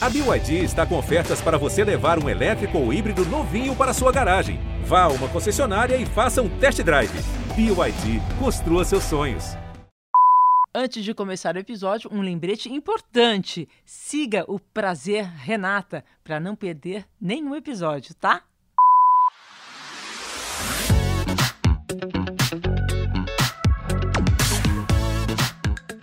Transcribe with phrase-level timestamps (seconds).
[0.00, 4.12] A BYD está com ofertas para você levar um elétrico ou híbrido novinho para sua
[4.12, 4.60] garagem.
[4.84, 7.10] Vá a uma concessionária e faça um test drive.
[7.56, 9.56] BYD, construa seus sonhos.
[10.72, 13.68] Antes de começar o episódio, um lembrete importante.
[13.84, 18.44] Siga o Prazer Renata para não perder nenhum episódio, tá?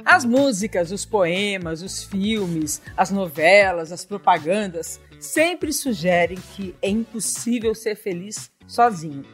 [0.05, 7.73] As músicas, os poemas, os filmes, as novelas, as propagandas sempre sugerem que é impossível
[7.73, 9.25] ser feliz sozinho.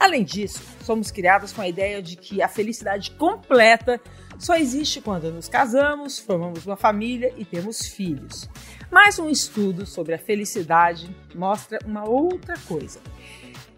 [0.00, 4.00] Além disso, somos criadas com a ideia de que a felicidade completa
[4.38, 8.48] só existe quando nos casamos, formamos uma família e temos filhos.
[8.90, 12.98] Mas um estudo sobre a felicidade mostra uma outra coisa.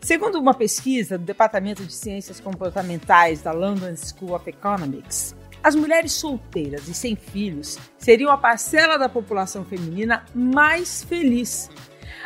[0.01, 5.35] Segundo uma pesquisa do Departamento de Ciências Comportamentais da London School of Economics,
[5.67, 11.69] as mulheres solteiras e sem filhos seriam a parcela da população feminina mais feliz.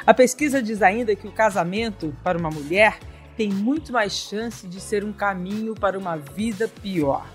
[0.05, 2.99] A pesquisa diz ainda que o casamento, para uma mulher,
[3.38, 7.27] tem muito mais chance de ser um caminho para uma vida pior.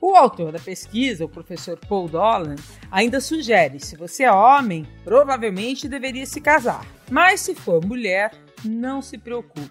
[0.00, 2.56] O autor da pesquisa, o professor Paul Dolan,
[2.90, 8.32] ainda sugere: se você é homem, provavelmente deveria se casar, mas se for mulher,
[8.64, 9.70] não se preocupe.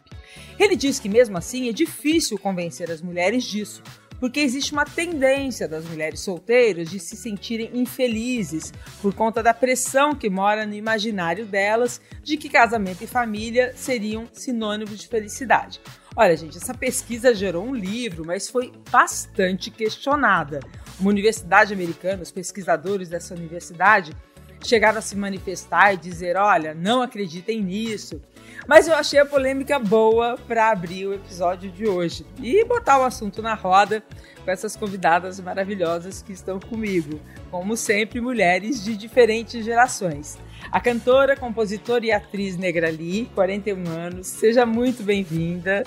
[0.58, 3.84] Ele diz que mesmo assim é difícil convencer as mulheres disso,
[4.20, 8.72] porque existe uma tendência das mulheres solteiras de se sentirem infelizes
[9.02, 14.28] por conta da pressão que mora no imaginário delas de que casamento e família seriam
[14.32, 15.80] sinônimos de felicidade.
[16.16, 20.62] Olha, gente, essa pesquisa gerou um livro, mas foi bastante questionada.
[20.98, 24.16] Uma universidade americana, os pesquisadores dessa universidade
[24.64, 28.22] chegaram a se manifestar e dizer: olha, não acreditem nisso.
[28.68, 33.04] Mas eu achei a polêmica boa para abrir o episódio de hoje e botar o
[33.04, 34.04] assunto na roda
[34.44, 37.20] com essas convidadas maravilhosas que estão comigo.
[37.52, 40.38] Como sempre, mulheres de diferentes gerações.
[40.72, 45.84] A cantora, compositora e atriz Negra Lee, 41 anos, seja muito bem-vinda.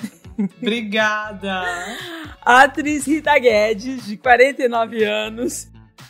[0.60, 1.64] Obrigada!
[2.42, 5.68] A atriz Rita Guedes, de 49 anos,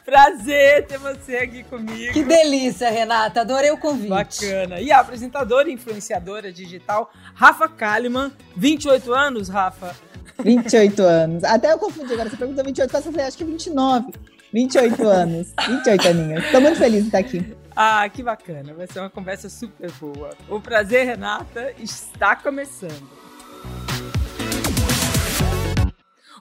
[0.08, 2.14] Prazer ter você aqui comigo.
[2.14, 3.42] Que delícia, Renata.
[3.42, 4.08] Adorei o convite.
[4.08, 4.80] Bacana.
[4.80, 8.32] E a apresentadora e influenciadora digital, Rafa Kalimann.
[8.56, 9.94] 28 anos, Rafa?
[10.42, 11.44] 28 anos.
[11.44, 12.30] Até eu confundi agora.
[12.30, 14.14] Você perguntou 28 anos, eu falei, acho que 29.
[14.50, 15.52] 28 anos.
[15.66, 16.42] 28 aninhos.
[16.42, 17.54] Estou muito feliz de estar aqui.
[17.76, 18.72] Ah, que bacana.
[18.72, 20.30] Vai ser uma conversa super boa.
[20.48, 23.17] O prazer, Renata, está começando.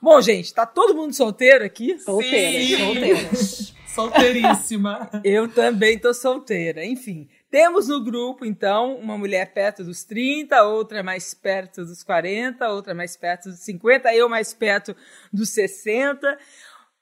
[0.01, 1.97] Bom, gente, tá todo mundo solteiro aqui?
[1.99, 3.29] Solteira, solteira.
[3.97, 5.09] Solteiríssima.
[5.23, 6.85] Eu também tô solteira.
[6.85, 12.69] Enfim, temos no grupo, então, uma mulher perto dos 30, outra mais perto dos 40,
[12.69, 14.95] outra mais perto dos 50, eu mais perto
[15.33, 16.37] dos 60.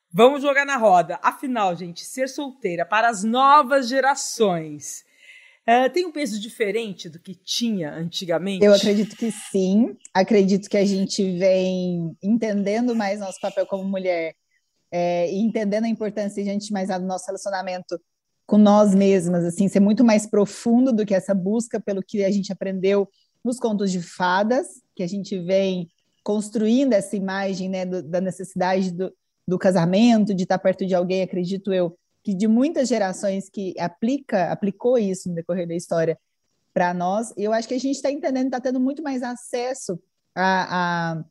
[0.09, 1.19] Vamos jogar na roda.
[1.22, 5.03] Afinal, gente, ser solteira para as novas gerações
[5.68, 8.64] Uh, tem um peso diferente do que tinha antigamente?
[8.64, 9.98] Eu acredito que sim.
[10.14, 14.36] Acredito que a gente vem entendendo mais nosso papel como mulher
[14.92, 18.00] é, entendendo a importância de a gente mais do nosso relacionamento
[18.46, 22.32] com nós mesmas, assim, ser muito mais profundo do que essa busca pelo que a
[22.32, 23.09] gente aprendeu
[23.44, 25.90] nos contos de fadas, que a gente vem
[26.24, 29.12] construindo essa imagem né, do, da necessidade do,
[29.47, 34.52] do casamento, de estar perto de alguém, acredito eu, que de muitas gerações que aplica,
[34.52, 36.18] aplicou isso no decorrer da história
[36.74, 40.02] para nós, eu acho que a gente está entendendo, está tendo muito mais acesso
[40.34, 41.24] a, a,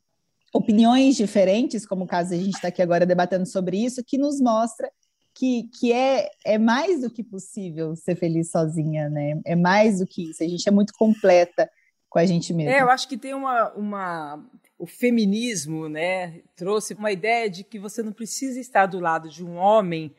[0.53, 4.39] opiniões diferentes, como o caso a gente está aqui agora debatendo sobre isso, que nos
[4.39, 4.89] mostra
[5.33, 9.41] que, que é, é mais do que possível ser feliz sozinha, né?
[9.43, 11.69] É mais do que isso, a gente é muito completa
[12.09, 12.71] com a gente mesma.
[12.71, 17.77] É, eu acho que tem uma, uma o feminismo, né, trouxe uma ideia de que
[17.77, 20.15] você não precisa estar do lado de um homem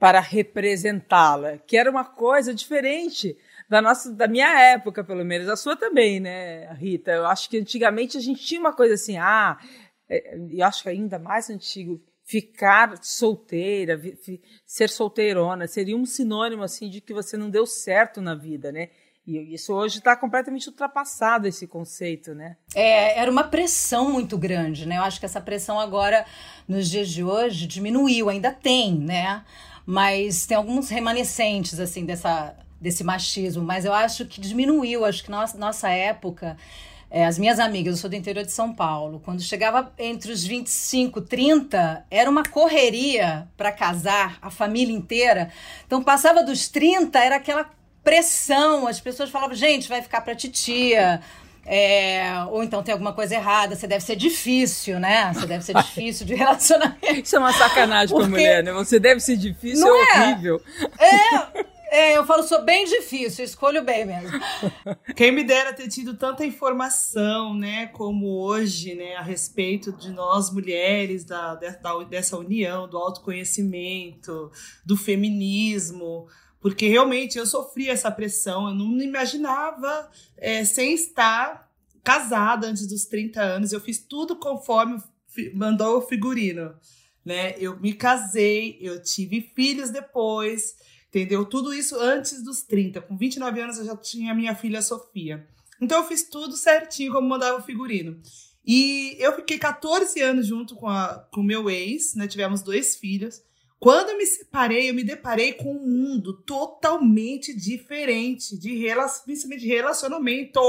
[0.00, 3.36] para representá-la, que era uma coisa diferente
[3.68, 7.12] da nossa, da minha época, pelo menos, a sua também, né, Rita?
[7.12, 9.58] Eu acho que antigamente a gente tinha uma coisa assim, ah,
[10.08, 14.00] é, eu acho que ainda mais antigo, ficar solteira,
[14.64, 18.88] ser solteirona, seria um sinônimo assim de que você não deu certo na vida, né?
[19.26, 22.56] E isso hoje está completamente ultrapassado, esse conceito, né?
[22.74, 24.96] É, era uma pressão muito grande, né?
[24.96, 26.24] Eu acho que essa pressão agora,
[26.66, 29.44] nos dias de hoje, diminuiu, ainda tem, né?
[29.90, 35.30] Mas tem alguns remanescentes, assim, dessa, desse machismo, mas eu acho que diminuiu, acho que
[35.32, 36.56] nossa, nossa época,
[37.10, 40.44] é, as minhas amigas, eu sou do interior de São Paulo, quando chegava entre os
[40.44, 45.50] 25, 30, era uma correria para casar, a família inteira,
[45.84, 47.68] então passava dos 30, era aquela
[48.04, 51.20] pressão, as pessoas falavam, gente, vai ficar para titia,
[51.72, 55.32] é, ou então tem alguma coisa errada, você deve ser difícil, né?
[55.32, 57.14] Você deve ser difícil de relacionamento.
[57.14, 58.28] Isso é uma sacanagem Porque...
[58.28, 58.72] pra mulher, né?
[58.72, 60.60] Você deve ser difícil, Não é, é horrível.
[60.98, 64.38] É, É, eu falo, sou bem difícil, escolho bem mesmo.
[65.14, 70.52] Quem me dera ter tido tanta informação, né, como hoje, né, a respeito de nós
[70.52, 74.52] mulheres, da, da dessa união, do autoconhecimento,
[74.84, 76.28] do feminismo,
[76.60, 81.70] porque realmente eu sofri essa pressão, eu não imaginava é, sem estar
[82.04, 85.02] casada antes dos 30 anos, eu fiz tudo conforme
[85.54, 86.74] mandou o figurino,
[87.24, 87.54] né?
[87.58, 90.76] Eu me casei, eu tive filhos depois,
[91.08, 91.44] entendeu?
[91.44, 93.00] Tudo isso antes dos 30.
[93.02, 95.46] Com 29 anos eu já tinha minha filha Sofia.
[95.80, 98.20] Então eu fiz tudo certinho como mandava o figurino.
[98.66, 100.86] E eu fiquei 14 anos junto com
[101.36, 102.26] o meu ex, né?
[102.26, 103.42] Tivemos dois filhos.
[103.80, 110.60] Quando eu me separei, eu me deparei com um mundo totalmente diferente de, de relacionamento.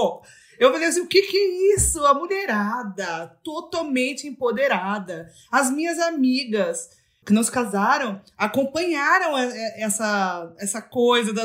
[0.57, 2.05] Eu falei assim: o que, que é isso?
[2.05, 5.29] A mulherada, totalmente empoderada.
[5.51, 6.89] As minhas amigas
[7.25, 11.43] que não se casaram acompanharam essa, essa coisa da,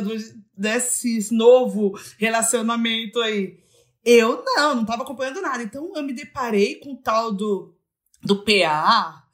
[0.57, 3.59] desse novo relacionamento aí.
[4.05, 5.65] Eu não, não estava acompanhando nada.
[5.65, 7.75] Então eu me deparei com o tal do,
[8.23, 9.26] do PA,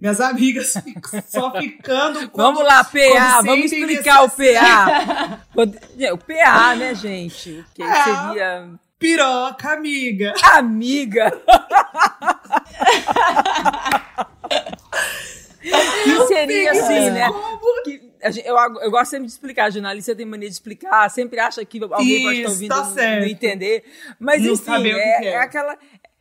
[0.00, 0.74] minhas amigas
[1.28, 2.28] só ficando.
[2.30, 5.44] Quando, vamos lá, PA, vamos explicar o PA.
[6.12, 7.50] o PA, né, gente?
[7.60, 8.70] O que é, seria.
[8.98, 10.34] Piroca, amiga.
[10.42, 11.30] Amiga!
[15.60, 17.26] que seria assim, né?
[17.84, 18.10] Que,
[18.44, 21.82] eu, eu gosto sempre de explicar, a jornalista tem mania de explicar, sempre acha que
[21.82, 23.84] alguém Isso, pode estar ouvindo tá não, não, entender.
[24.18, 25.28] Mas, não enfim, é, é.
[25.28, 25.78] é, aquela,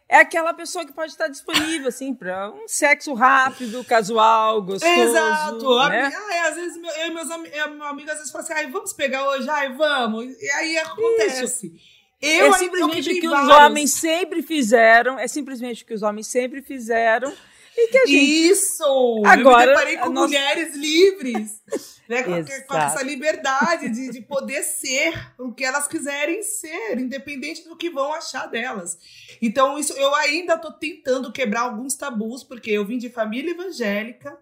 [0.09, 4.91] é aquela pessoa que pode estar disponível, assim, para um sexo rápido, casual, gostoso.
[4.91, 5.89] Exato.
[5.89, 6.11] Né?
[6.13, 8.91] Ai, às vezes, eu e meus amigos, meu amigo às vezes falam assim, ai, vamos
[8.91, 10.25] pegar hoje, ai, vamos.
[10.41, 11.67] E aí acontece.
[11.67, 11.99] Isso.
[12.19, 13.47] Eu, é simplesmente o que vários.
[13.47, 17.31] os homens sempre fizeram, é simplesmente o que os homens sempre fizeram.
[17.77, 18.49] E que a gente...
[18.49, 19.21] Isso!
[19.25, 21.61] Agora, eu me deparei com mulheres livres.
[22.09, 22.31] né, com,
[22.67, 27.91] com, essa liberdade de, de poder ser o que elas quiserem ser, independente do que
[27.91, 28.97] vão achar delas.
[29.39, 34.35] Então, isso eu ainda estou tentando quebrar alguns tabus, porque eu vim de família evangélica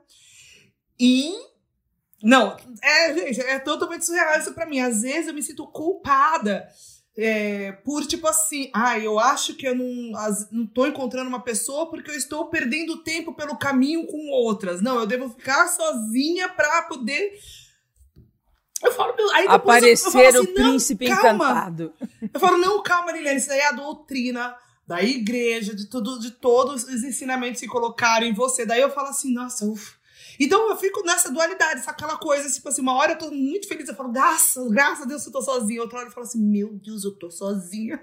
[0.97, 1.33] e.
[2.23, 4.79] Não, é, gente, é totalmente surreal isso para mim.
[4.79, 6.67] Às vezes eu me sinto culpada
[7.17, 11.41] é, por tipo assim, ah, eu acho que eu não, as, não tô encontrando uma
[11.41, 14.81] pessoa porque eu estou perdendo tempo pelo caminho com outras.
[14.81, 17.33] Não, eu devo ficar sozinha para poder.
[18.83, 21.91] Eu falo, aí Aparecer eu, eu falo assim, o príncipe encantado.
[22.31, 24.55] Eu falo, não, calma, Liliane, isso aí é a doutrina
[24.85, 28.63] da igreja, de tudo, de todos os ensinamentos que colocaram em você.
[28.63, 29.96] Daí eu falo assim, nossa, ufa
[30.39, 33.67] então eu fico nessa dualidade, essa aquela coisa, tipo assim, uma hora eu tô muito
[33.67, 35.81] feliz, eu falo, graças, graças a Deus eu tô sozinha.
[35.81, 37.99] Outra hora eu falo assim, meu Deus, eu tô sozinha.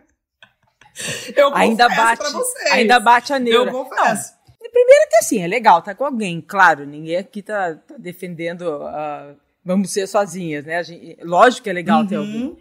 [1.34, 2.22] Eu ainda bate,
[2.70, 3.68] ainda bate a neura.
[3.68, 4.32] Eu confesso.
[4.62, 8.62] Não, primeiro que assim, é legal, tá com alguém, claro, ninguém aqui tá, tá defendendo
[8.62, 10.82] uh, vamos ser sozinhas, né?
[10.84, 12.06] Gente, lógico que é legal uhum.
[12.06, 12.58] ter alguém.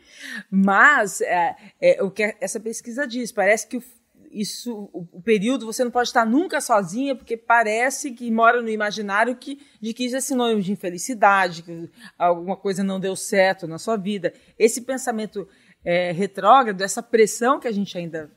[0.49, 3.83] Mas é, é, o que essa pesquisa diz, parece que o
[4.33, 9.35] isso, o, período, você não pode estar nunca sozinha, porque parece que mora no imaginário
[9.35, 13.77] que, de que isso é sinônimo de infelicidade, que alguma coisa não deu certo na
[13.77, 14.33] sua vida.
[14.57, 15.47] Esse pensamento
[15.85, 18.31] é, retrógrado, essa pressão que a gente ainda,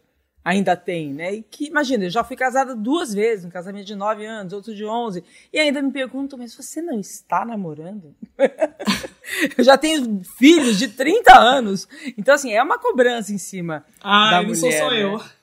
[0.45, 1.35] ainda tem, né?
[1.35, 4.75] E que, imagina, eu já fui casada duas vezes, um casamento de nove anos, outro
[4.75, 8.15] de onze, e ainda me perguntam, mas você não está namorando?
[9.57, 11.89] eu já tenho filhos de 30 anos.
[12.19, 14.45] Então, assim, é uma cobrança em cima ah, da mulher.
[14.45, 15.03] Ah, não sou só né?
[15.03, 15.36] eu.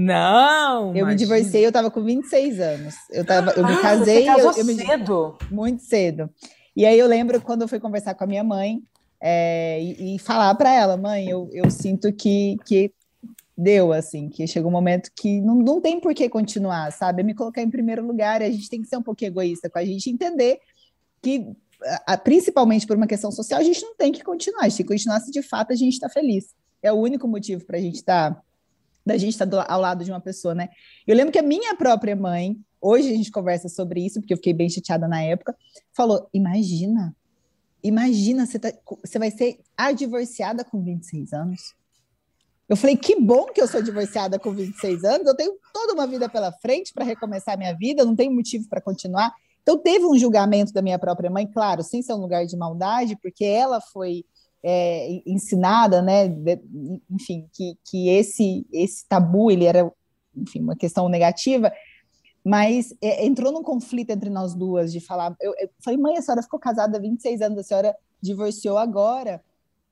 [0.00, 0.90] Não!
[0.90, 1.06] Eu imagina.
[1.06, 2.94] me divorciei, eu tava com 26 anos.
[3.10, 4.20] Eu, tava, eu me ah, casei.
[4.20, 5.38] Você casou eu, eu me, cedo?
[5.50, 6.30] Muito cedo.
[6.76, 8.80] E aí eu lembro quando eu fui conversar com a minha mãe
[9.20, 12.92] é, e, e, falar para ela, mãe, eu, eu sinto que, que
[13.56, 17.24] deu, assim, que chegou um momento que não, não tem por que continuar, sabe?
[17.24, 19.84] Me colocar em primeiro lugar, a gente tem que ser um pouquinho egoísta com a
[19.84, 20.60] gente, entender
[21.20, 21.44] que,
[22.22, 24.92] principalmente por uma questão social, a gente não tem que continuar, a gente tem que
[24.92, 26.54] continuar se de fato a gente está feliz.
[26.80, 28.32] É o único motivo para a gente estar.
[28.32, 28.42] Tá
[29.08, 30.68] da gente estar tá ao lado de uma pessoa, né?
[31.06, 34.36] Eu lembro que a minha própria mãe, hoje a gente conversa sobre isso, porque eu
[34.36, 35.56] fiquei bem chateada na época,
[35.96, 37.16] falou: imagina,
[37.82, 38.70] imagina, você, tá,
[39.02, 41.74] você vai ser a divorciada com 26 anos.
[42.68, 46.06] Eu falei, que bom que eu sou divorciada com 26 anos, eu tenho toda uma
[46.06, 49.32] vida pela frente para recomeçar minha vida, não tenho motivo para continuar.
[49.62, 53.16] Então, teve um julgamento da minha própria mãe, claro, sem ser um lugar de maldade,
[53.22, 54.22] porque ela foi
[54.62, 56.60] é, ensinada, né, de,
[57.10, 59.90] enfim, que, que esse, esse tabu, ele era,
[60.36, 61.72] enfim, uma questão negativa,
[62.44, 66.22] mas é, entrou num conflito entre nós duas de falar, eu, eu, falei, mãe, a
[66.22, 69.42] senhora ficou casada há 26 anos, a senhora divorciou agora,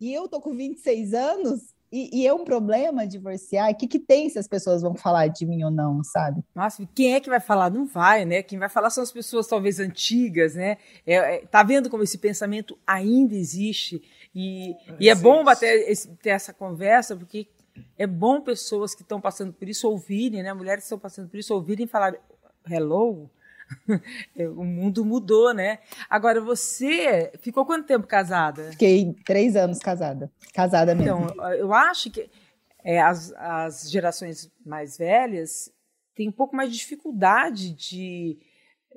[0.01, 3.71] e eu tô com 26 anos, e, e, é um problema divorciar.
[3.71, 6.45] O que, que tem se as pessoas vão falar de mim ou não, sabe?
[6.55, 7.71] Nossa, quem é que vai falar?
[7.71, 8.43] Não vai, né?
[8.43, 10.77] Quem vai falar são as pessoas talvez antigas, né?
[11.07, 14.03] É, é, tá vendo como esse pensamento ainda existe?
[14.35, 17.49] E, e é bom bater esse, ter essa conversa, porque
[17.97, 20.53] é bom pessoas que estão passando por isso ouvirem, né?
[20.53, 22.15] Mulheres que estão passando por isso ouvirem falar
[22.71, 23.31] hello.
[24.57, 25.79] o mundo mudou, né?
[26.09, 28.71] Agora, você ficou quanto tempo casada?
[28.73, 30.31] Fiquei três anos casada.
[30.55, 31.27] Casada mesmo.
[31.31, 32.31] Então, eu acho que
[32.85, 35.73] é, as, as gerações mais velhas
[36.15, 38.39] têm um pouco mais de dificuldade de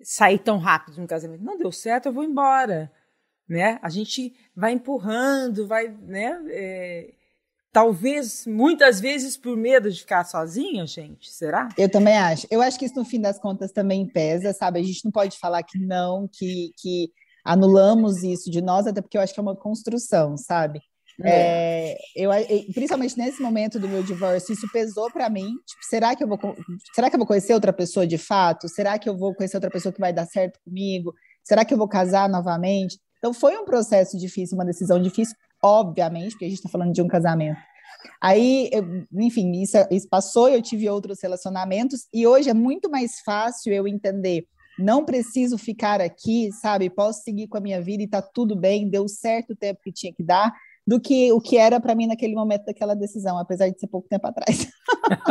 [0.03, 1.43] sair tão rápido de um casamento.
[1.43, 2.91] Não deu certo, eu vou embora.
[3.47, 3.79] Né?
[3.81, 6.39] A gente vai empurrando, vai, né?
[6.49, 7.13] É,
[7.71, 11.69] Talvez, muitas vezes, por medo de ficar sozinha, gente, será?
[11.77, 12.47] Eu também acho.
[12.49, 14.79] Eu acho que isso, no fim das contas, também pesa, sabe?
[14.79, 17.11] A gente não pode falar que não, que, que
[17.45, 20.81] anulamos isso de nós, até porque eu acho que é uma construção, sabe?
[21.23, 21.91] É.
[21.91, 22.31] É, eu,
[22.73, 25.49] principalmente nesse momento do meu divórcio, isso pesou para mim.
[25.65, 26.39] Tipo, será que eu vou,
[26.93, 28.67] será que eu vou conhecer outra pessoa de fato?
[28.69, 31.13] Será que eu vou conhecer outra pessoa que vai dar certo comigo?
[31.43, 32.97] Será que eu vou casar novamente?
[33.17, 37.01] Então foi um processo difícil, uma decisão difícil, obviamente, porque a gente está falando de
[37.01, 37.59] um casamento.
[38.21, 43.19] Aí, eu, enfim, isso, isso passou, eu tive outros relacionamentos, e hoje é muito mais
[43.21, 44.47] fácil eu entender
[44.79, 46.89] não preciso ficar aqui, sabe?
[46.89, 49.91] Posso seguir com a minha vida e tá tudo bem, deu certo o tempo que
[49.91, 50.53] tinha que dar,
[50.87, 54.07] do que o que era para mim naquele momento daquela decisão, apesar de ser pouco
[54.07, 54.67] tempo atrás.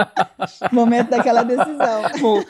[0.70, 2.02] momento daquela decisão.
[2.20, 2.40] Bom,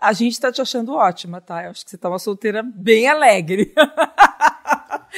[0.00, 1.64] a gente tá te achando ótima, tá?
[1.64, 3.72] Eu acho que você tá uma solteira bem alegre.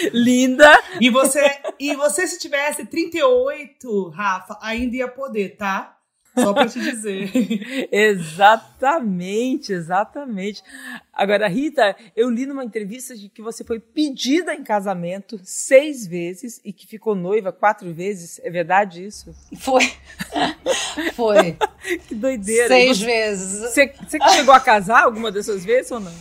[0.13, 0.71] Linda.
[1.01, 1.41] E você,
[1.79, 5.97] e você se tivesse 38, Rafa, ainda ia poder, tá?
[6.39, 7.31] Só para te dizer.
[7.91, 10.63] exatamente, exatamente.
[11.13, 16.61] Agora, Rita, eu li numa entrevista de que você foi pedida em casamento seis vezes
[16.65, 18.41] e que ficou noiva quatro vezes.
[18.45, 19.35] É verdade isso?
[19.59, 19.83] Foi.
[21.15, 21.57] Foi.
[22.09, 22.69] que doideira.
[22.69, 23.61] Seis você, vezes.
[23.61, 26.15] Você, você chegou a casar alguma dessas vezes ou não?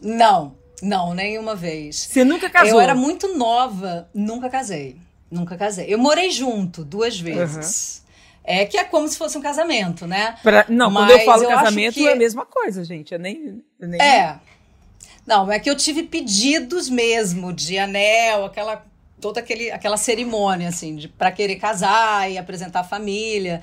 [0.00, 0.65] Não.
[0.82, 1.96] Não, nenhuma vez.
[1.96, 2.74] Você nunca casou?
[2.74, 4.96] Eu era muito nova, nunca casei.
[5.30, 5.86] Nunca casei.
[5.88, 7.98] Eu morei junto duas vezes.
[7.98, 8.06] Uhum.
[8.48, 10.36] É que é como se fosse um casamento, né?
[10.42, 12.06] Pra, não, Mas quando eu falo eu casamento que...
[12.06, 13.12] é a mesma coisa, gente.
[13.12, 14.00] Eu nem, eu nem.
[14.00, 14.38] É.
[15.26, 18.86] Não, é que eu tive pedidos mesmo de anel, aquela
[19.20, 23.60] toda aquele, aquela cerimônia assim, de para querer casar e apresentar a família.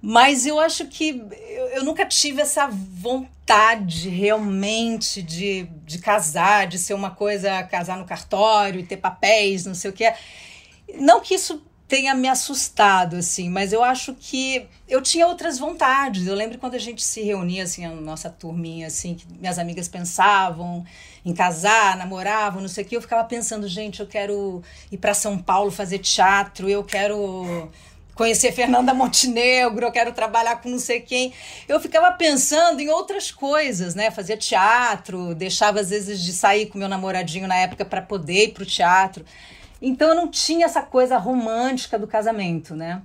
[0.00, 6.78] Mas eu acho que eu, eu, nunca tive essa vontade realmente de, de casar, de
[6.78, 10.12] ser uma coisa, casar no cartório e ter papéis, não sei o que.
[10.94, 16.26] Não que isso tenha me assustado, assim, mas eu acho que eu tinha outras vontades.
[16.26, 19.86] Eu lembro quando a gente se reunia, assim, a nossa turminha, assim, que minhas amigas
[19.86, 20.84] pensavam
[21.24, 25.14] em casar, namoravam, não sei o que, eu ficava pensando, gente, eu quero ir para
[25.14, 27.70] São Paulo fazer teatro, eu quero
[28.16, 31.32] conhecer Fernanda Montenegro, eu quero trabalhar com não sei quem.
[31.68, 34.10] Eu ficava pensando em outras coisas, né?
[34.10, 38.52] Fazia teatro, deixava às vezes de sair com meu namoradinho na época para poder ir
[38.54, 39.24] pro teatro.
[39.80, 43.02] Então eu não tinha essa coisa romântica do casamento, né?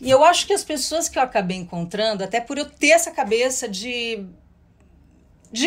[0.00, 3.10] E eu acho que as pessoas que eu acabei encontrando, até por eu ter essa
[3.10, 4.24] cabeça de
[5.50, 5.66] de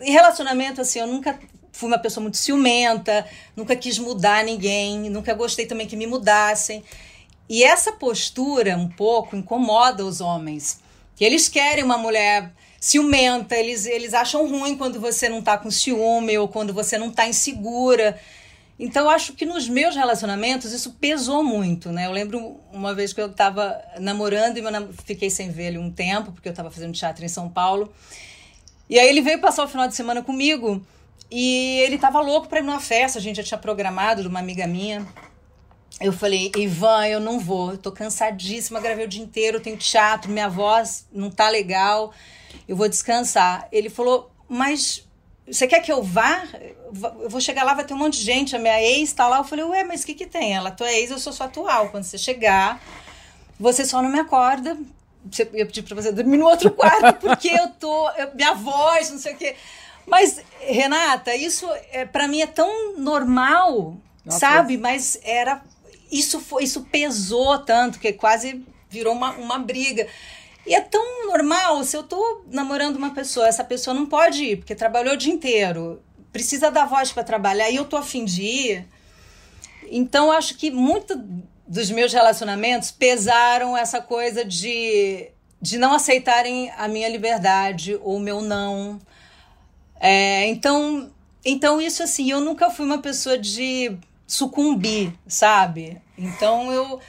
[0.00, 1.38] em relacionamento assim, eu nunca
[1.70, 3.24] fui uma pessoa muito ciumenta,
[3.54, 6.82] nunca quis mudar ninguém, nunca gostei também que me mudassem.
[7.48, 10.80] E essa postura um pouco incomoda os homens,
[11.16, 15.70] que eles querem uma mulher ciumenta, eles, eles acham ruim quando você não tá com
[15.70, 18.18] ciúme ou quando você não tá insegura.
[18.78, 22.06] Então, eu acho que nos meus relacionamentos isso pesou muito, né?
[22.06, 25.90] Eu lembro uma vez que eu estava namorando e eu fiquei sem ver ele um
[25.90, 27.92] tempo, porque eu estava fazendo teatro em São Paulo.
[28.88, 30.80] E aí ele veio passar o final de semana comigo
[31.30, 34.38] e ele estava louco para ir numa festa, a gente já tinha programado de uma
[34.38, 35.06] amiga minha.
[36.00, 40.30] Eu falei, Ivan, eu não vou, eu tô cansadíssima, gravei o dia inteiro, tenho teatro,
[40.30, 42.12] minha voz não tá legal,
[42.68, 43.66] eu vou descansar.
[43.72, 45.04] Ele falou, mas
[45.50, 46.44] você quer que eu vá?
[47.20, 49.38] Eu vou chegar lá, vai ter um monte de gente, a minha ex tá lá.
[49.38, 50.54] Eu falei, ué, mas o que que tem?
[50.54, 51.88] Ela, tua ex, eu sou sua atual.
[51.88, 52.80] Quando você chegar,
[53.58, 54.78] você só não me acorda.
[55.38, 59.10] Eu ia pedir pra você dormir no outro quarto, porque eu tô, eu, minha voz,
[59.10, 59.56] não sei o quê.
[60.06, 64.78] Mas, Renata, isso é, para mim é tão normal, Nossa, sabe?
[64.78, 65.60] Mas era
[66.10, 70.06] isso foi, isso pesou tanto que quase virou uma, uma briga.
[70.66, 74.56] E é tão normal, se eu tô namorando uma pessoa, essa pessoa não pode ir,
[74.56, 78.42] porque trabalhou o dia inteiro, precisa dar voz para trabalhar, e eu tô afim de
[78.42, 78.86] ir.
[79.90, 81.16] Então, acho que muito
[81.66, 85.28] dos meus relacionamentos pesaram essa coisa de,
[85.60, 88.98] de não aceitarem a minha liberdade ou o meu não.
[90.00, 91.10] É, então,
[91.44, 93.96] então, isso assim, eu nunca fui uma pessoa de
[94.28, 96.00] sucumbir, sabe?
[96.16, 97.00] Então eu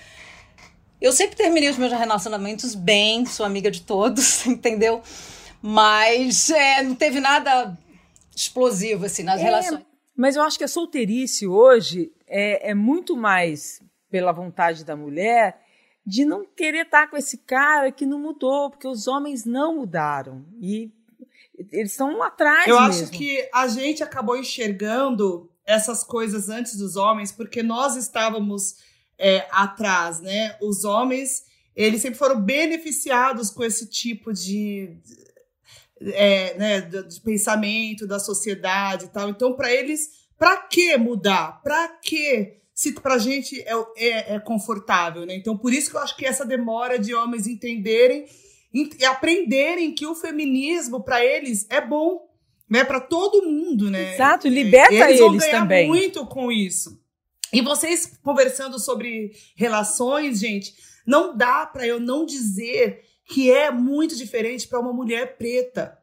[1.02, 5.02] Eu sempre terminei os meus relacionamentos bem, sou amiga de todos, entendeu?
[5.62, 7.78] Mas é, não teve nada
[8.36, 9.86] explosivo assim nas é, relações.
[10.16, 15.62] Mas eu acho que a solteirice hoje é, é muito mais pela vontade da mulher
[16.06, 20.46] de não querer estar com esse cara que não mudou, porque os homens não mudaram.
[20.60, 20.92] E
[21.72, 22.68] eles estão atrás.
[22.68, 23.04] Eu mesmo.
[23.04, 28.78] acho que a gente acabou enxergando essas coisas antes dos homens, porque nós estávamos
[29.20, 30.58] é, atrás, né?
[30.60, 31.44] Os homens,
[31.76, 34.98] eles sempre foram beneficiados com esse tipo de,
[36.02, 39.30] é, né, de pensamento da sociedade e tal.
[39.30, 41.62] Então, para eles, para que mudar?
[41.62, 45.36] Para que se para a gente é, é, é, confortável, né?
[45.36, 48.26] Então, por isso que eu acho que essa demora de homens entenderem
[48.74, 52.28] e aprenderem que o feminismo para eles é bom,
[52.70, 52.84] né?
[52.84, 54.14] Para todo mundo, né?
[54.14, 55.88] Exato, liberta eles, eles vão ganhar também.
[55.88, 57.02] muito com isso.
[57.52, 64.16] E vocês conversando sobre relações, gente, não dá para eu não dizer que é muito
[64.16, 65.98] diferente para uma mulher preta.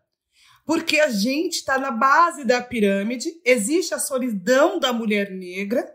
[0.64, 5.94] Porque a gente está na base da pirâmide, existe a solidão da mulher negra,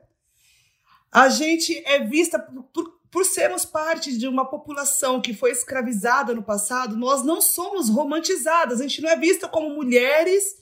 [1.11, 6.33] a gente é vista por, por, por sermos parte de uma população que foi escravizada
[6.33, 10.55] no passado, nós não somos romantizadas, a gente não é vista como mulheres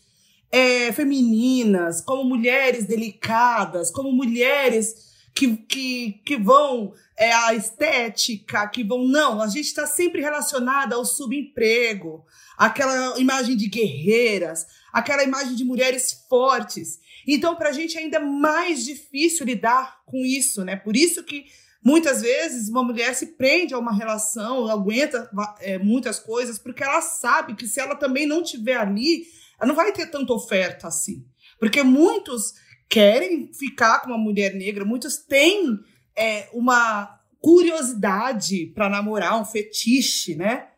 [0.52, 8.84] é, femininas, como mulheres delicadas, como mulheres que, que, que vão é, à estética, que
[8.84, 9.08] vão.
[9.08, 12.26] Não, a gente está sempre relacionada ao subemprego,
[12.58, 17.00] aquela imagem de guerreiras, aquela imagem de mulheres fortes.
[17.28, 20.76] Então, para a gente é ainda mais difícil lidar com isso, né?
[20.76, 21.46] Por isso que
[21.84, 27.02] muitas vezes uma mulher se prende a uma relação, aguenta é, muitas coisas, porque ela
[27.02, 29.26] sabe que se ela também não estiver ali,
[29.60, 31.26] ela não vai ter tanta oferta assim.
[31.60, 32.54] Porque muitos
[32.90, 35.80] querem ficar com uma mulher negra, muitos têm
[36.16, 40.70] é, uma curiosidade para namorar, um fetiche, né?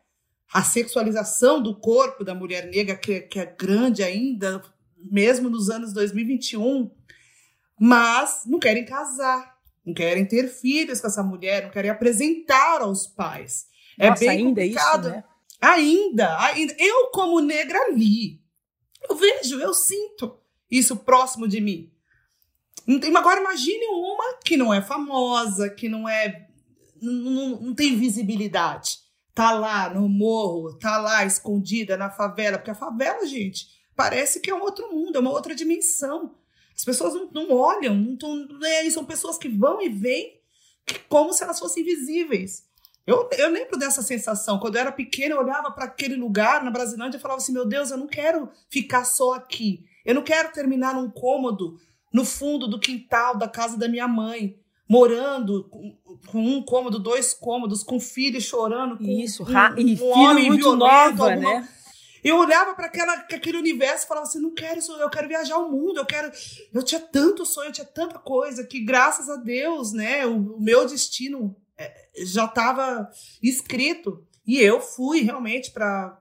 [0.52, 4.62] A sexualização do corpo da mulher negra, que, que é grande ainda,
[4.98, 6.90] mesmo nos anos 2021,
[7.80, 9.51] mas não querem casar,
[9.84, 13.66] não querem ter filhos com essa mulher, não querem apresentar aos pais.
[13.98, 15.06] É Nossa, é bem ainda complicado.
[15.06, 15.24] Isso, né?
[15.60, 16.74] Ainda, ainda.
[16.78, 18.40] Eu, como negra, li.
[19.08, 20.38] Eu vejo, eu sinto
[20.70, 21.92] isso próximo de mim.
[23.16, 26.48] Agora imagine uma que não é famosa, que não é.
[27.00, 28.98] Não, não, tem visibilidade.
[29.34, 33.66] Tá lá no morro, tá lá escondida na favela, porque a favela, gente,
[33.96, 36.34] parece que é um outro mundo, é uma outra dimensão.
[36.82, 38.90] As pessoas não, não olham, não tão, né?
[38.90, 40.40] são pessoas que vão e vêm
[41.08, 42.64] como se elas fossem invisíveis.
[43.06, 44.58] Eu, eu lembro dessa sensação.
[44.58, 47.64] Quando eu era pequena, eu olhava para aquele lugar na Brasilândia e falava assim: meu
[47.64, 49.84] Deus, eu não quero ficar só aqui.
[50.04, 51.78] Eu não quero terminar num cômodo
[52.12, 57.32] no fundo do quintal da casa da minha mãe, morando com, com um cômodo, dois
[57.32, 58.98] cômodos, com filhos chorando.
[58.98, 61.60] Com, Isso, um, um homem muito nova, alguma...
[61.60, 61.68] né?
[62.22, 65.70] Eu olhava para aquele universo e falava assim: não quero isso, eu quero viajar o
[65.70, 66.30] mundo, eu quero.
[66.72, 70.60] Eu tinha tanto sonho, eu tinha tanta coisa que, graças a Deus, né, o, o
[70.60, 73.10] meu destino é, já estava
[73.42, 74.24] escrito.
[74.46, 76.18] E eu fui realmente para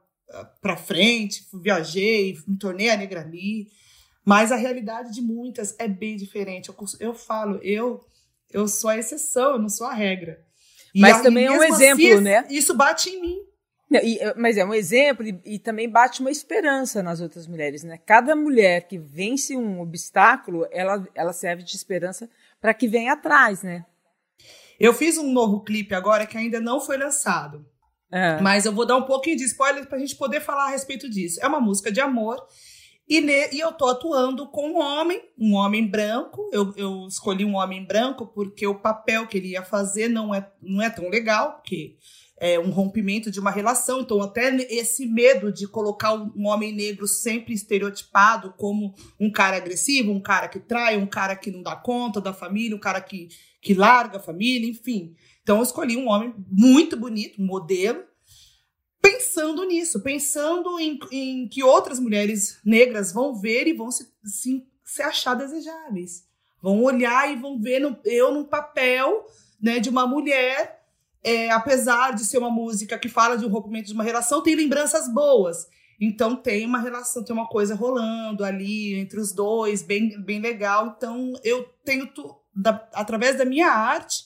[0.61, 3.29] para frente, viajei, me tornei a Negra.
[4.23, 6.69] Mas a realidade de muitas é bem diferente.
[6.69, 8.05] Eu, eu falo, eu
[8.53, 10.39] eu sou a exceção, eu não sou a regra.
[10.93, 12.45] E Mas também é um exemplo, assim, né?
[12.49, 13.37] Isso bate em mim.
[13.99, 17.99] E, mas é um exemplo e, e, também bate uma esperança nas outras mulheres, né?
[18.05, 22.29] Cada mulher que vence um obstáculo, ela, ela serve de esperança
[22.61, 23.85] para que venha atrás, né?
[24.79, 27.65] Eu fiz um novo clipe agora que ainda não foi lançado.
[28.11, 28.39] É.
[28.41, 31.09] Mas eu vou dar um pouquinho de spoiler para a gente poder falar a respeito
[31.09, 31.39] disso.
[31.41, 32.37] É uma música de amor
[33.11, 36.49] e, ne, e eu tô atuando com um homem, um homem branco.
[36.53, 40.49] Eu, eu escolhi um homem branco porque o papel que ele ia fazer não é,
[40.61, 41.97] não é tão legal, porque
[42.43, 44.01] é um rompimento de uma relação.
[44.01, 50.11] Então, até esse medo de colocar um homem negro sempre estereotipado como um cara agressivo,
[50.11, 53.29] um cara que trai, um cara que não dá conta da família, um cara que,
[53.61, 55.13] que larga a família, enfim.
[55.43, 58.03] Então, eu escolhi um homem muito bonito, um modelo,
[58.99, 64.65] pensando nisso, pensando em, em, que outras mulheres negras vão ver e vão se, se,
[64.83, 66.23] se achar desejáveis.
[66.59, 69.27] Vão olhar e vão ver no, eu num papel
[69.61, 70.80] né, de uma mulher,
[71.23, 74.55] é, apesar de ser uma música que fala de um rompimento de uma relação, tem
[74.55, 75.67] lembranças boas.
[75.99, 80.95] Então tem uma relação, tem uma coisa rolando ali entre os dois, bem, bem legal.
[80.97, 84.23] Então eu tento, da, através da minha arte,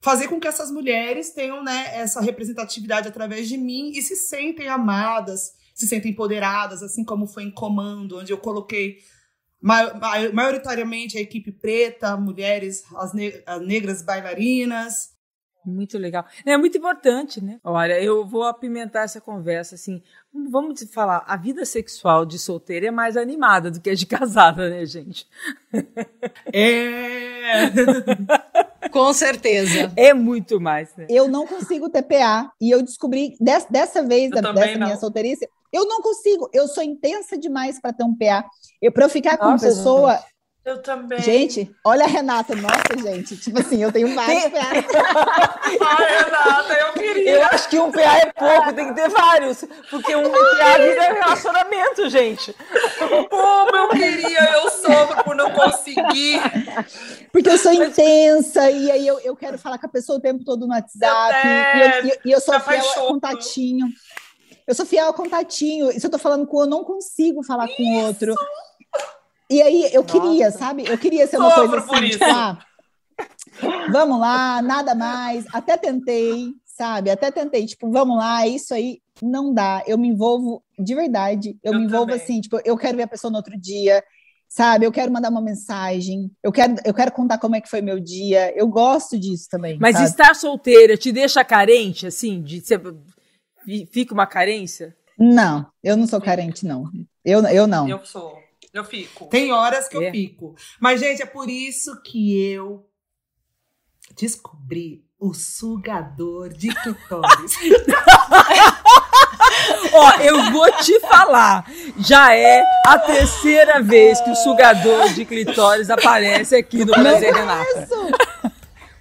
[0.00, 4.68] fazer com que essas mulheres tenham né, essa representatividade através de mim e se sentem
[4.68, 8.98] amadas, se sentem empoderadas, assim como foi em Comando, onde eu coloquei
[10.32, 13.12] maioritariamente a equipe preta, mulheres, as,
[13.46, 15.14] as negras bailarinas.
[15.64, 16.24] Muito legal.
[16.44, 17.58] É muito importante, né?
[17.64, 20.02] Olha, eu vou apimentar essa conversa assim.
[20.32, 24.68] Vamos falar, a vida sexual de solteira é mais animada do que a de casada,
[24.68, 25.26] né, gente?
[26.52, 27.70] É.
[28.90, 29.92] Com certeza.
[29.96, 31.06] É muito mais, né?
[31.08, 32.52] Eu não consigo ter PA.
[32.60, 34.86] E eu descobri des, dessa vez, Eu da, dessa não.
[34.86, 36.48] minha solteirice, eu não consigo.
[36.52, 38.44] Eu sou intensa demais para ter um PA.
[38.80, 40.20] Eu, pra eu ficar com Nossa, pessoa.
[40.64, 41.18] Eu também.
[41.20, 42.54] Gente, olha a Renata.
[42.56, 43.36] Nossa, gente.
[43.36, 44.58] Tipo assim, eu tenho vários PA.
[45.86, 47.30] Ai, Renata, eu queria.
[47.32, 49.62] Eu acho que um PA é pouco, tem que ter vários.
[49.90, 52.56] Porque um PA vira relacionamento, gente.
[53.28, 56.40] Como eu queria, eu sofro por não conseguir.
[57.30, 58.70] Porque eu sou intensa.
[58.70, 61.46] E aí eu, eu quero falar com a pessoa o tempo todo no WhatsApp.
[61.76, 63.86] E eu, e- e eu sou fiel ao contatinho.
[64.66, 65.92] Eu sou fiel ao contatinho.
[65.92, 68.34] Se eu tô falando com um, eu não consigo falar com o outro.
[69.54, 70.84] E aí eu queria, sabe?
[70.84, 72.58] Eu queria ser uma Sofro coisa assim, tipo, ah,
[73.88, 75.44] vamos lá, nada mais.
[75.52, 77.08] Até tentei, sabe?
[77.08, 79.80] Até tentei, tipo, vamos lá, isso aí não dá.
[79.86, 81.56] Eu me envolvo de verdade.
[81.62, 82.20] Eu, Eu me envolvo também.
[82.20, 84.02] assim, tipo, eu quero ver a pessoa no outro dia,
[84.48, 84.86] sabe?
[84.86, 86.32] Eu quero mandar uma mensagem.
[86.42, 88.52] Eu quero, eu quero contar como é que foi meu dia.
[88.56, 89.78] Eu gosto disso também.
[89.80, 90.08] Mas sabe?
[90.08, 92.42] estar solteira te deixa carente, assim?
[92.42, 92.82] De ser...
[93.92, 94.96] Fica uma carência?
[95.16, 96.90] Não, eu não sou carente, não.
[97.24, 97.88] Eu, eu não.
[97.88, 98.42] Eu sou.
[98.74, 99.26] Eu fico.
[99.28, 100.08] Tem horas que É.
[100.08, 100.54] eu fico.
[100.80, 102.84] Mas, gente, é por isso que eu
[104.16, 107.54] descobri o sugador de clitóris.
[109.92, 111.64] Ó, eu vou te falar.
[111.98, 117.88] Já é a terceira vez que o sugador de clitóris aparece aqui no Prazer Renata.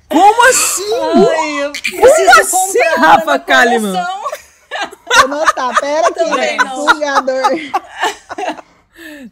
[0.08, 0.94] Como assim?
[0.94, 3.94] Ai, eu preciso assim, Rafa Kalimann?
[3.94, 4.22] coleção.
[5.20, 5.80] Vou notar.
[5.80, 6.88] Pera aqui, Também não.
[6.90, 7.52] sugador.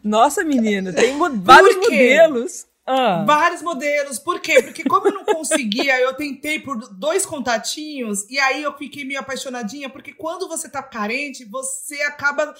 [0.02, 2.66] Nossa, menina, tem vários modelos.
[2.84, 3.22] Ah.
[3.24, 4.18] Vários modelos.
[4.18, 4.60] Por quê?
[4.62, 9.20] Porque como eu não conseguia, eu tentei por dois contatinhos e aí eu fiquei meio
[9.20, 12.52] apaixonadinha, porque quando você tá carente, você acaba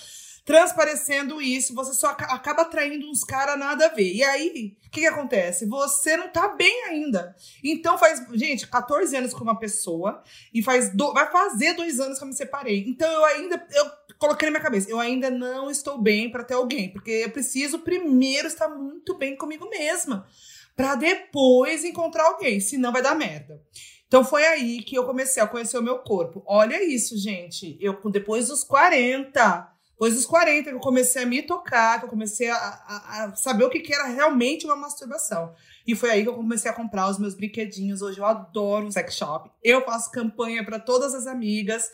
[0.45, 4.13] transparecendo isso, você só aca- acaba atraindo uns caras nada a ver.
[4.13, 5.67] E aí, o que, que acontece?
[5.67, 7.35] Você não tá bem ainda.
[7.63, 10.23] Então faz, gente, 14 anos com uma pessoa
[10.53, 12.85] e faz do- vai fazer dois anos que eu me separei.
[12.89, 13.87] Então eu ainda eu
[14.23, 17.81] coloquei na minha cabeça, eu ainda não estou bem pra ter alguém, porque eu preciso
[17.81, 20.27] primeiro estar muito bem comigo mesma
[20.75, 23.61] Pra depois encontrar alguém, senão vai dar merda.
[24.09, 26.43] Então foi aí que eu comecei a conhecer o meu corpo.
[26.47, 27.77] Olha isso, gente.
[27.81, 32.09] Eu depois dos 40, depois dos 40 que eu comecei a me tocar, que eu
[32.09, 35.53] comecei a, a- a saber o que, era realmente uma masturbação.
[35.87, 38.01] E foi aí que eu comecei a comprar os meus brinquedinhos.
[38.01, 39.51] Hoje eu adoro sex shop.
[39.63, 41.91] Eu faço campanha pra todas as amigas.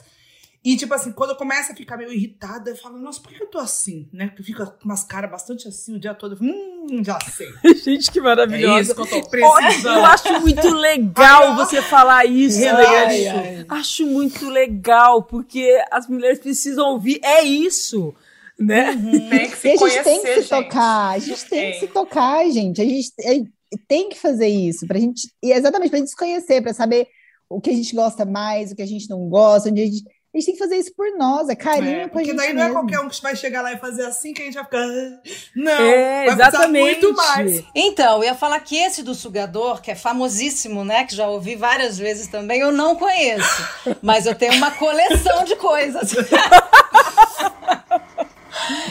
[0.64, 3.42] E, tipo assim, quando eu começo a ficar meio irritada, eu falo, nossa, por que
[3.42, 4.29] eu tô assim, né?
[4.37, 6.33] Que fica com umas caras bastante assim o dia todo.
[6.33, 7.49] Eu falo, Hum, já sei.
[7.85, 8.81] Gente, que É maravilhosa.
[8.83, 9.99] isso que eu tô precisando.
[9.99, 13.31] eu acho muito legal você falar isso, Ai, né?
[13.31, 13.66] ai.
[13.68, 17.21] Acho muito legal, porque as mulheres precisam ouvir.
[17.23, 18.12] É isso,
[18.59, 18.97] né?
[19.31, 20.49] Tem que se E a gente conhecer, tem que se gente.
[20.49, 21.81] tocar, a gente tem que É.
[21.81, 22.83] se tocar, gente.
[22.83, 23.40] A gente é,
[23.87, 27.07] tem que fazer isso pra gente, e é exatamente pra gente se conhecer, pra saber
[27.49, 30.05] o que a gente gosta mais, o que a gente não gosta, onde a gente,
[30.34, 32.36] a gente tem que fazer isso por nós, é carinho É, com a porque gente
[32.36, 32.80] daí não é mesmo.
[32.80, 34.78] qualquer um que vai chegar lá e fazer assim que a gente vai ficar.
[34.82, 35.20] "Ah".
[35.56, 36.82] Não, É, vai precisar exatamente.
[37.00, 37.64] muito mais.
[37.74, 41.04] Então, eu ia falar que esse do sugador, que é famosíssimo, né?
[41.04, 43.68] Que já ouvi várias vezes também, eu não conheço.
[44.02, 46.12] Mas eu tenho uma coleção de coisas.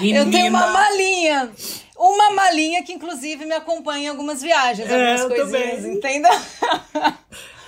[0.01, 1.51] Eu tenho uma malinha.
[1.95, 5.97] Uma malinha que, inclusive, me acompanha em algumas viagens, É, algumas eu coisinhas, também.
[5.97, 6.31] entendeu?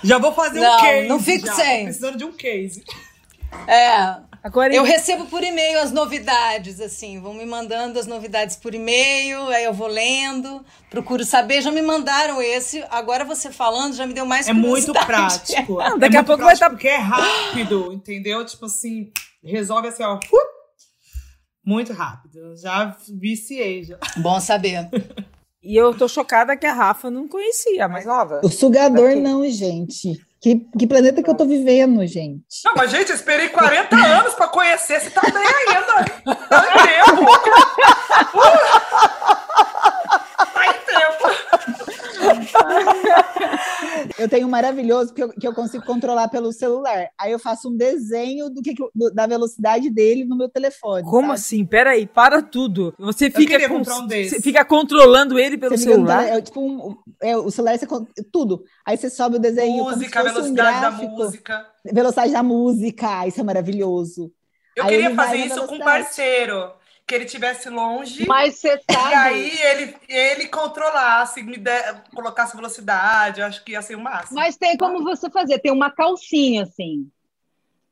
[0.04, 1.08] Já vou fazer Não, um case.
[1.08, 1.54] não fico já.
[1.54, 1.78] sem.
[1.78, 2.84] Tô precisando de um case.
[3.66, 4.30] É.
[4.42, 9.46] Agora, Eu recebo por e-mail as novidades, assim, vão me mandando as novidades por e-mail,
[9.48, 14.14] aí eu vou lendo, procuro saber, já me mandaram esse, agora você falando já me
[14.14, 15.74] deu mais É muito prático.
[15.76, 18.42] Não, daqui é a muito pouco vai prático tá- Porque é rápido, entendeu?
[18.46, 19.12] Tipo assim,
[19.44, 20.14] resolve assim, ó.
[20.16, 20.20] uh,
[21.62, 22.56] muito rápido.
[22.56, 23.84] Já viciei.
[23.84, 23.98] Já.
[24.16, 24.88] Bom saber.
[25.62, 28.40] E eu tô chocada que a Rafa não conhecia, mas nova.
[28.42, 30.18] O sugador não, gente.
[30.40, 32.42] Que, que planeta que eu tô vivendo, gente?
[32.64, 34.98] Não, mas gente, eu esperei 40 anos pra conhecer.
[35.00, 35.34] Você tá bem
[35.68, 36.04] ainda.
[36.48, 37.26] Tá em tempo.
[40.52, 41.30] Tá em tempo.
[44.20, 47.08] Eu tenho um maravilhoso que eu, que eu consigo controlar pelo celular.
[47.18, 51.02] Aí eu faço um desenho do que, do- da velocidade dele no meu telefone.
[51.04, 51.32] Como sabe?
[51.32, 51.64] assim?
[51.64, 52.94] Peraí, para tudo.
[52.98, 54.36] Você fica, com- um desse.
[54.36, 56.24] você fica controlando ele pelo Você fica celular?
[56.24, 57.86] tele- é, tipo um, é, o celular, você,
[58.30, 58.62] tudo.
[58.86, 61.66] Aí você sobe o desenho Música, como se fosse um velocidade da música.
[61.92, 63.26] Velocidade da música.
[63.26, 64.30] Isso é maravilhoso.
[64.76, 65.84] Eu Aí queria fazer isso com um velocidade.
[66.04, 66.70] parceiro.
[67.10, 68.24] Que ele estivesse longe.
[68.24, 69.10] Mas você sabe.
[69.10, 74.00] E aí ele, ele controlasse, me der, colocasse velocidade, eu acho que ia ser o
[74.00, 74.38] máximo.
[74.38, 77.10] Mas tem como você fazer, tem uma calcinha assim.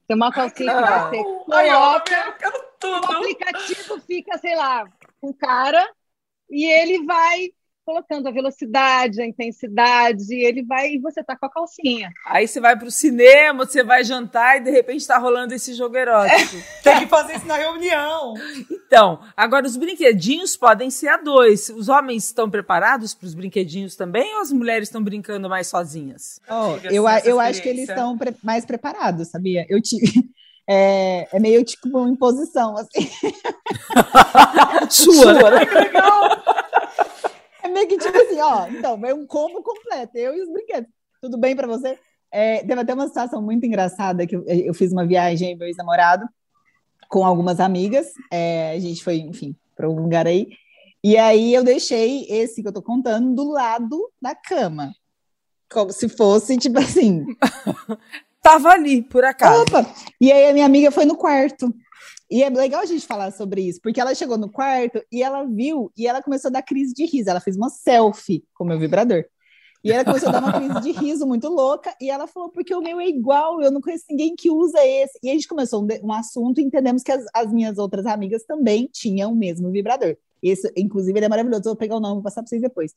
[0.06, 1.10] Tem uma calcinha que Não.
[1.10, 1.16] você
[1.52, 3.12] Ai, ó, coloca, eu quero o tudo.
[3.12, 4.84] aplicativo fica, sei lá,
[5.20, 5.84] com o cara,
[6.48, 7.50] e ele vai
[7.88, 12.10] colocando a velocidade, a intensidade, e ele vai, e você tá com a calcinha.
[12.26, 15.96] Aí você vai pro cinema, você vai jantar e de repente tá rolando esse jogo
[15.96, 16.56] erótico.
[16.84, 18.34] Tem que fazer isso na reunião.
[18.70, 21.70] Então, agora os brinquedinhos podem ser a dois.
[21.70, 26.38] Os homens estão preparados para os brinquedinhos também ou as mulheres estão brincando mais sozinhas?
[26.82, 29.64] Tive eu, eu acho que eles estão pre- mais preparados, sabia?
[29.66, 30.28] Eu tive.
[30.70, 33.08] É, é meio tipo uma imposição, assim.
[34.90, 35.40] Sua, né?
[35.40, 35.98] É meio que tipo
[38.38, 38.68] assim, ó.
[38.68, 40.90] Então, é um combo completo, eu e os brinquedos.
[41.20, 41.98] Tudo bem pra você?
[42.30, 46.28] É, teve até uma situação muito engraçada que eu, eu fiz uma viagem meu ex-namorado
[47.08, 48.12] com algumas amigas.
[48.30, 50.48] é, a gente foi, enfim, para um lugar aí.
[51.02, 54.92] E aí eu deixei esse que eu tô contando do lado da cama.
[55.70, 57.24] Como se fosse, tipo assim,
[58.48, 59.62] Tava ali, por acaso.
[59.62, 59.86] Opa!
[60.20, 61.70] E aí a minha amiga foi no quarto.
[62.30, 65.44] E é legal a gente falar sobre isso, porque ela chegou no quarto e ela
[65.44, 67.30] viu e ela começou a dar crise de riso.
[67.30, 69.24] Ela fez uma selfie com o meu vibrador.
[69.82, 71.94] E ela começou a dar uma crise de riso muito louca.
[72.00, 75.18] E ela falou: porque o meu é igual, eu não conheço ninguém que usa esse.
[75.22, 78.44] E a gente começou um, um assunto e entendemos que as, as minhas outras amigas
[78.44, 80.16] também tinham o mesmo vibrador.
[80.42, 81.62] Esse, inclusive, ele é maravilhoso.
[81.62, 82.94] Eu vou pegar o nome e passar para vocês depois.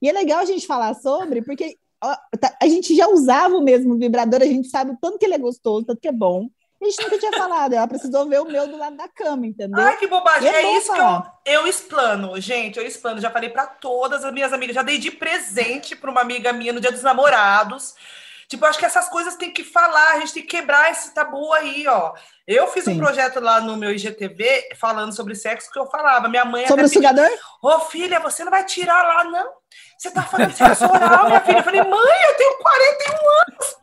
[0.00, 3.62] E é legal a gente falar sobre, porque ó, tá- a gente já usava o
[3.62, 6.48] mesmo vibrador, a gente sabe o tanto que ele é gostoso, tanto que é bom.
[6.82, 7.72] A gente nunca tinha falado.
[7.74, 9.80] Ela precisou ver o meu do lado da cama, entendeu?
[9.80, 10.48] Ai, que bobagem.
[10.48, 11.32] É É, isso que falar.
[11.46, 12.78] eu, eu explano, gente.
[12.78, 13.20] Eu explano.
[13.20, 14.74] Já falei pra todas as minhas amigas.
[14.74, 17.94] Já dei de presente pra uma amiga minha no dia dos namorados.
[18.48, 21.50] Tipo, acho que essas coisas tem que falar, a gente tem que quebrar esse tabu
[21.54, 22.12] aí, ó.
[22.46, 22.98] Eu fiz um Sim.
[22.98, 26.28] projeto lá no meu IGTV falando sobre sexo que eu falava.
[26.28, 27.30] Minha mãe Sobre o pediu, sugador?
[27.62, 29.52] Ô, filha, você não vai tirar lá, não.
[29.96, 31.58] Você tá falando sexo oral, minha filha.
[31.60, 33.81] Eu falei, mãe, eu tenho 41 Tem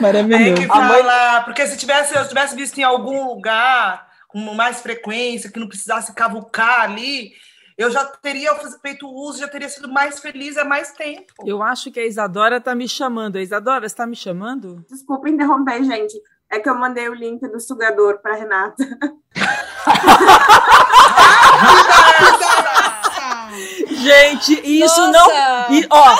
[0.00, 0.54] Maravilhoso.
[0.54, 5.58] que falar, porque se tivesse, eu tivesse visto em algum lugar com mais frequência, que
[5.58, 7.32] não precisasse cavucar ali,
[7.78, 11.32] eu já teria feito uso, já teria sido mais feliz há mais tempo.
[11.44, 13.36] Eu acho que a Isadora tá me chamando.
[13.36, 14.84] A Isadora, você tá me chamando?
[14.90, 16.14] Desculpa interromper, gente.
[16.50, 18.76] É que eu mandei o link do sugador para Renata.
[23.88, 25.68] Gente, isso Nossa!
[25.68, 25.74] não.
[25.74, 26.16] E, ó,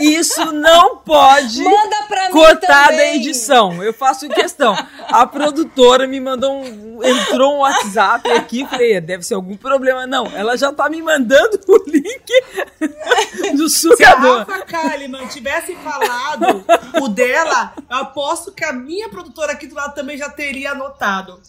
[0.00, 3.82] isso não pode Manda pra mim cortar da edição.
[3.82, 4.76] Eu faço questão.
[5.08, 6.88] A produtora me mandou um.
[7.02, 8.66] Entrou um WhatsApp aqui.
[8.66, 10.06] Falei, "É, deve ser algum problema.
[10.06, 14.18] Não, ela já tá me mandando o link do Se a.
[14.18, 16.64] Rafa Kalimann tivesse falado
[17.00, 21.40] o dela, eu aposto que a minha produtora aqui do lado também já teria anotado.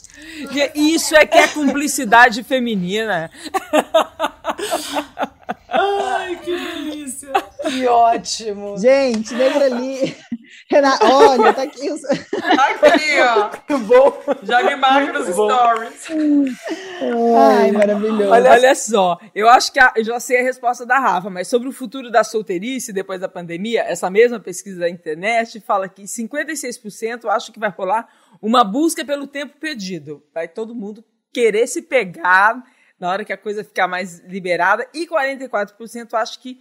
[0.76, 3.32] Isso é que é cumplicidade feminina.
[5.68, 7.30] Ai, que delícia.
[7.70, 8.78] Que ótimo.
[8.78, 10.16] Gente, lembra ali.
[10.70, 11.90] Renata, olha, tá aqui.
[11.92, 13.78] os- ali, ó.
[13.80, 14.22] Bom.
[14.44, 16.08] Já me marca nos stories.
[17.38, 18.30] Ai, maravilhoso.
[18.30, 21.48] Olha, olha só, eu acho que a- eu já sei a resposta da Rafa, mas
[21.48, 26.08] sobre o futuro da solteirice depois da pandemia, essa mesma pesquisa da internet fala que
[26.08, 28.08] 56% acho que vai rolar
[28.42, 30.24] uma busca pelo tempo perdido.
[30.34, 32.62] Vai todo mundo querer se pegar
[33.00, 36.60] na hora que a coisa ficar mais liberada e 44% acho que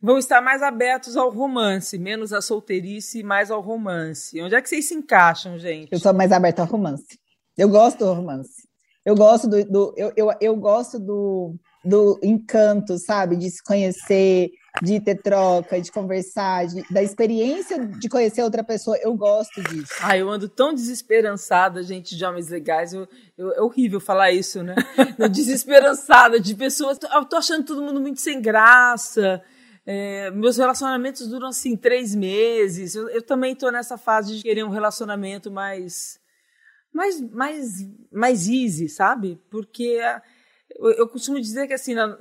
[0.00, 4.40] vão estar mais abertos ao romance, menos à solteirice e mais ao romance.
[4.42, 5.92] Onde é que vocês se encaixam, gente?
[5.92, 7.18] Eu sou mais aberta ao romance.
[7.56, 8.66] Eu gosto do romance.
[9.04, 13.36] Eu gosto do, do- eu, eu, eu gosto do, do encanto, sabe?
[13.36, 14.50] De se conhecer,
[14.82, 18.96] de ter troca, de conversar, de- da experiência de conhecer outra pessoa.
[19.02, 19.92] Eu gosto disso.
[20.00, 22.92] Ai, eu ando tão desesperançada, gente, de homens legais.
[22.94, 24.74] Eu, eu- é horrível falar isso, né?
[25.30, 26.98] Desesperançada de pessoas.
[27.12, 29.42] Eu tô achando todo mundo muito sem graça.
[29.84, 32.94] É, meus relacionamentos duram assim três meses.
[32.94, 36.18] Eu, eu também tô nessa fase de querer um relacionamento mais,
[36.94, 37.66] mais, mais,
[38.12, 39.40] mais easy, sabe?
[39.50, 39.98] Porque
[40.78, 42.16] eu, eu costumo dizer que assim na,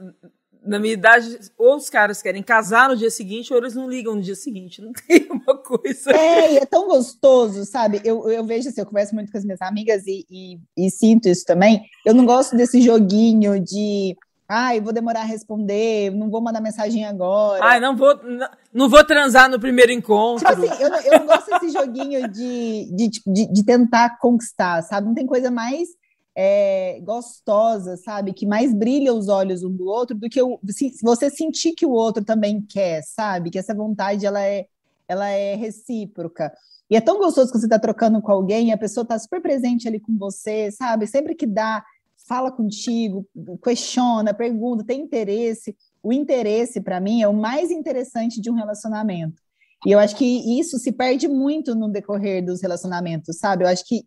[0.64, 4.16] na minha idade, ou os caras querem casar no dia seguinte, ou eles não ligam
[4.16, 4.82] no dia seguinte.
[4.82, 6.12] Não tem uma coisa.
[6.12, 8.02] É, e é tão gostoso, sabe?
[8.04, 11.28] Eu, eu vejo assim, eu converso muito com as minhas amigas e, e, e sinto
[11.28, 11.84] isso também.
[12.06, 14.16] Eu não gosto desse joguinho de
[14.54, 17.64] ai, vou demorar a responder, não vou mandar mensagem agora.
[17.64, 20.46] Ai, não vou, não, não vou transar no primeiro encontro.
[20.46, 24.82] Tipo assim, eu não, eu não gosto desse joguinho de, de, de, de tentar conquistar,
[24.82, 25.08] sabe?
[25.08, 25.88] Não tem coisa mais
[26.36, 28.34] é, gostosa, sabe?
[28.34, 31.86] Que mais brilha os olhos um do outro do que o, se, você sentir que
[31.86, 33.50] o outro também quer, sabe?
[33.50, 34.68] Que essa vontade, ela é,
[35.08, 36.52] ela é recíproca.
[36.90, 39.88] E é tão gostoso que você tá trocando com alguém a pessoa tá super presente
[39.88, 41.08] ali com você, sabe?
[41.08, 41.84] Sempre que dá,
[42.28, 43.26] fala contigo,
[43.64, 45.76] questiona, pergunta, tem interesse.
[46.04, 49.42] O interesse, para mim, é o mais interessante de um relacionamento.
[49.86, 53.64] E eu acho que isso se perde muito no decorrer dos relacionamentos, sabe?
[53.64, 54.04] Eu acho que,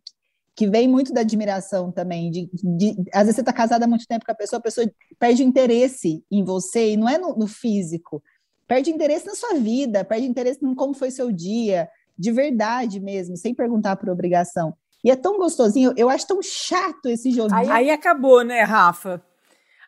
[0.57, 2.31] que vem muito da admiração também.
[2.31, 4.91] De, de às vezes você está casada há muito tempo com a pessoa, a pessoa
[5.19, 8.23] perde interesse em você, e não é no, no físico.
[8.67, 13.37] Perde interesse na sua vida, perde interesse em como foi seu dia, de verdade mesmo,
[13.37, 14.75] sem perguntar por obrigação.
[15.05, 17.71] E é tão gostosinho, eu acho tão chato esse joguinho.
[17.71, 19.23] Aí, aí acabou, né, Rafa?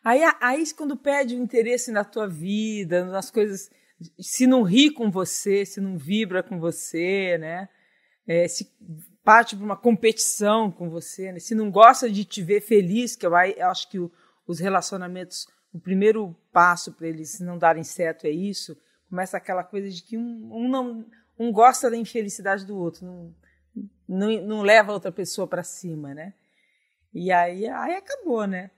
[0.03, 3.69] Aí, aí quando perde o interesse na tua vida, nas coisas,
[4.19, 7.67] se não ri com você, se não vibra com você, né?
[8.27, 8.69] É, se
[9.27, 11.39] parte para uma competição com você, né?
[11.39, 13.99] se não gosta de te ver feliz, que eu, acho que
[14.47, 19.89] os relacionamentos, o primeiro passo para eles não darem certo é isso, começa aquela coisa
[19.89, 21.05] de que um, um não
[21.37, 23.35] um gosta da infelicidade do outro, não,
[24.07, 26.33] não, não leva a outra pessoa para cima, né?
[27.13, 28.71] E aí, aí acabou, né?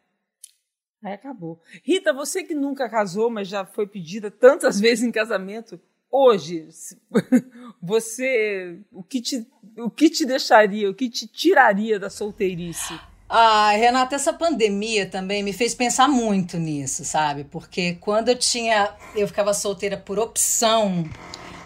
[1.04, 1.62] Aí acabou.
[1.84, 5.80] Rita, você que nunca casou, mas já foi pedida tantas vezes em casamento,
[6.12, 6.68] hoje,
[7.82, 13.00] você, o que te, o que te deixaria, o que te tiraria da solteirice?
[13.32, 17.44] Ah, Renata, essa pandemia também me fez pensar muito nisso, sabe?
[17.44, 21.08] Porque quando eu tinha, eu ficava solteira por opção,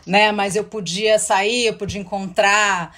[0.05, 0.33] né?
[0.33, 2.93] Mas eu podia sair, eu podia encontrar.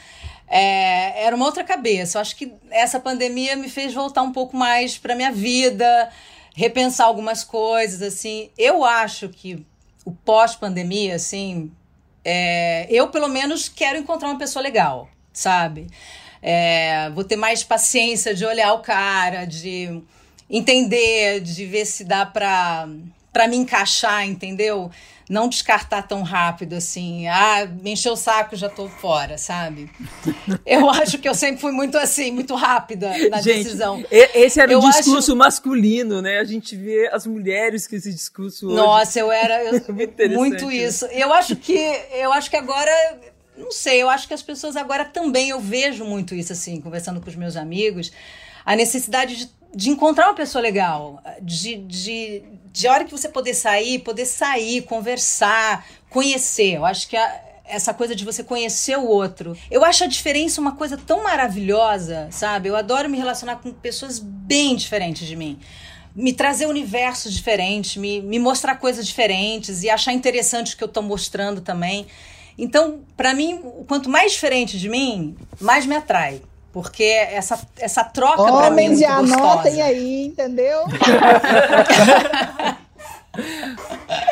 [0.47, 2.17] É, era uma outra cabeça.
[2.17, 6.10] Eu acho que essa pandemia me fez voltar um pouco mais para minha vida,
[6.55, 8.49] repensar algumas coisas, assim.
[8.58, 9.63] Eu acho que
[10.05, 11.71] o pós-pandemia, assim,
[12.23, 15.87] é, eu pelo menos quero encontrar uma pessoa legal, sabe?
[16.41, 20.01] É, vou ter mais paciência de olhar o cara, de
[20.49, 22.87] entender, de ver se dá para
[23.33, 24.89] para me encaixar, entendeu?
[25.29, 29.89] Não descartar tão rápido assim, ah, me encheu o saco, já tô fora, sabe?
[30.65, 34.03] Eu acho que eu sempre fui muito assim, muito rápida na Gente, decisão.
[34.11, 35.35] Esse era o um discurso acho...
[35.35, 36.39] masculino, né?
[36.39, 38.75] A gente vê as mulheres com esse discurso hoje.
[38.75, 39.81] Nossa, eu era eu,
[40.29, 40.75] muito né?
[40.75, 41.05] isso.
[41.05, 41.77] Eu acho que
[42.13, 42.91] eu acho que agora
[43.57, 47.21] não sei, eu acho que as pessoas agora também eu vejo muito isso assim, conversando
[47.21, 48.11] com os meus amigos,
[48.65, 52.43] a necessidade de de encontrar uma pessoa legal, de, de,
[52.75, 56.73] de hora que você poder sair, poder sair, conversar, conhecer.
[56.73, 59.57] Eu acho que a, essa coisa de você conhecer o outro.
[59.71, 62.67] Eu acho a diferença uma coisa tão maravilhosa, sabe?
[62.67, 65.57] Eu adoro me relacionar com pessoas bem diferentes de mim.
[66.13, 70.88] Me trazer universos diferentes, me, me mostrar coisas diferentes e achar interessante o que eu
[70.88, 72.05] estou mostrando também.
[72.57, 76.41] Então, para mim, quanto mais diferente de mim, mais me atrai.
[76.75, 80.83] Porque essa, essa troca para mim é muito já anotem aí, entendeu?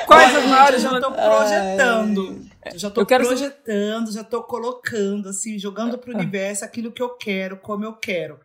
[0.06, 0.82] Quais as maiores?
[0.82, 2.46] Já estou projetando.
[2.76, 7.56] Já estou projetando, já estou colocando, assim, jogando para o universo aquilo que eu quero,
[7.56, 8.38] como eu quero.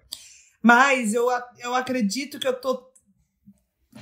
[0.63, 1.27] Mas eu,
[1.59, 2.89] eu acredito que eu tô,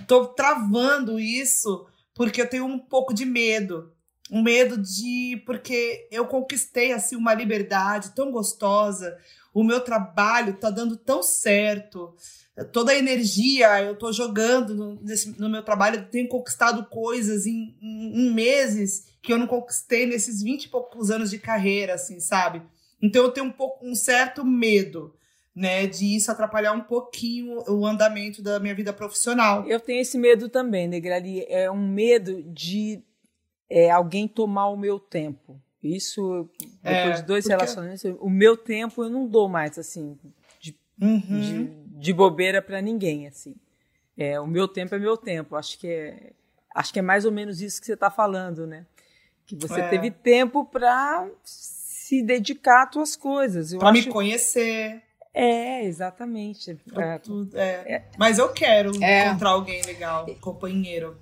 [0.07, 3.95] tô travando isso porque eu tenho um pouco de medo.
[4.31, 5.43] Um medo de.
[5.47, 9.17] Porque eu conquistei assim uma liberdade tão gostosa,
[9.57, 12.15] o meu trabalho está dando tão certo,
[12.73, 17.47] toda a energia eu estou jogando no, nesse, no meu trabalho, eu tenho conquistado coisas
[17.47, 21.95] em, em, em, meses que eu não conquistei nesses 20 e poucos anos de carreira,
[21.95, 22.61] assim, sabe?
[23.01, 25.15] Então eu tenho um, pouco, um certo medo.
[25.55, 29.67] Né, de isso atrapalhar um pouquinho o andamento da minha vida profissional.
[29.67, 31.47] Eu tenho esse medo também, Negrali.
[31.49, 33.03] É um medo de
[33.71, 35.59] é, alguém tomar o meu tempo.
[35.87, 36.49] Isso,
[36.83, 37.57] depois é, de dois porque...
[37.57, 40.19] relacionamentos, o meu tempo eu não dou mais, assim,
[40.61, 41.21] de, uhum.
[41.21, 41.65] de,
[41.99, 43.55] de bobeira para ninguém, assim.
[44.17, 45.57] É, o meu tempo é meu tempo.
[45.57, 46.33] Acho que é,
[46.75, 48.87] acho que é mais ou menos isso que você está falando, né?
[49.45, 49.89] Que você é.
[49.89, 53.75] teve tempo para se dedicar às tuas coisas.
[53.75, 54.07] Para acho...
[54.07, 55.03] me conhecer.
[55.35, 56.79] É, exatamente.
[56.97, 57.95] É, tudo, é.
[57.95, 58.05] é.
[58.19, 59.27] Mas eu quero é.
[59.27, 61.17] encontrar alguém legal, companheiro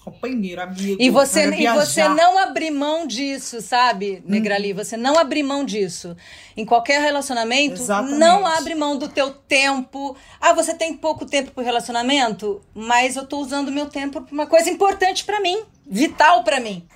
[0.00, 0.96] companheiro, amigo.
[1.00, 4.72] E você, e você não abrir mão disso, sabe, Negrali?
[4.72, 4.76] Hum.
[4.76, 6.16] Você não abrir mão disso.
[6.56, 8.18] Em qualquer relacionamento, Exatamente.
[8.18, 10.16] não abre mão do teu tempo.
[10.40, 14.32] Ah, você tem pouco tempo pro relacionamento, mas eu tô usando o meu tempo pra
[14.32, 16.86] uma coisa importante para mim, vital para mim.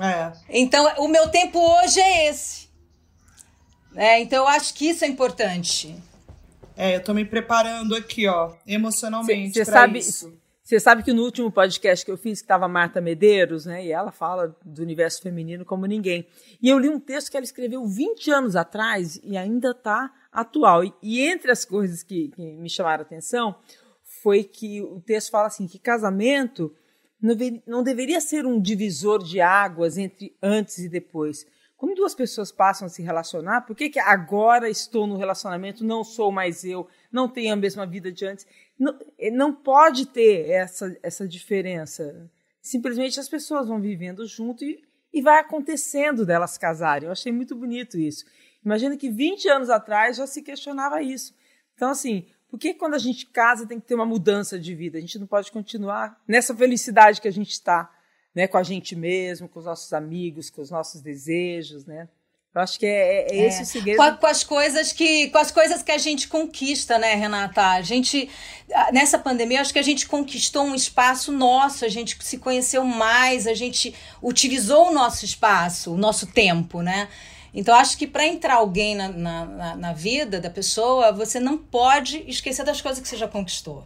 [0.00, 0.32] É.
[0.50, 2.68] Então, o meu tempo hoje é esse.
[3.96, 5.96] É, então, eu acho que isso é importante.
[6.76, 9.54] É, eu tô me preparando aqui, ó, emocionalmente.
[9.54, 10.37] Você sabe isso
[10.68, 13.86] você sabe que no último podcast que eu fiz, que estava Marta Medeiros, né?
[13.86, 16.26] E ela fala do universo feminino como ninguém.
[16.60, 20.84] E eu li um texto que ela escreveu 20 anos atrás e ainda está atual.
[20.84, 23.56] E, e, entre as coisas que, que, me chamaram a atenção
[24.22, 26.70] foi que o texto fala assim que casamento
[27.18, 27.34] não,
[27.66, 31.46] não deveria ser um divisor de águas entre antes e depois.
[31.78, 36.02] Quando duas pessoas passam a se relacionar, por que, que agora estou no relacionamento, não
[36.02, 38.44] sou mais eu, não tenho a mesma vida de antes?
[38.78, 38.98] Não,
[39.32, 42.30] não pode ter essa, essa diferença.
[42.60, 44.80] Simplesmente as pessoas vão vivendo junto e,
[45.12, 47.06] e vai acontecendo delas casarem.
[47.06, 48.24] Eu achei muito bonito isso.
[48.64, 51.34] Imagina que 20 anos atrás já se questionava isso.
[51.74, 54.98] Então, assim, por que quando a gente casa tem que ter uma mudança de vida?
[54.98, 57.90] A gente não pode continuar nessa felicidade que a gente está,
[58.34, 62.08] né, com a gente mesmo, com os nossos amigos, com os nossos desejos, né?
[62.54, 63.98] Eu acho que é, é, é esse o segredo.
[63.98, 67.62] Com, com, as coisas que, com as coisas que a gente conquista, né, Renata?
[67.62, 68.28] A gente,
[68.92, 73.46] nessa pandemia, acho que a gente conquistou um espaço nosso, a gente se conheceu mais,
[73.46, 77.08] a gente utilizou o nosso espaço, o nosso tempo, né?
[77.52, 82.24] Então, acho que para entrar alguém na, na, na, vida da pessoa, você não pode
[82.28, 83.84] esquecer das coisas que você já conquistou.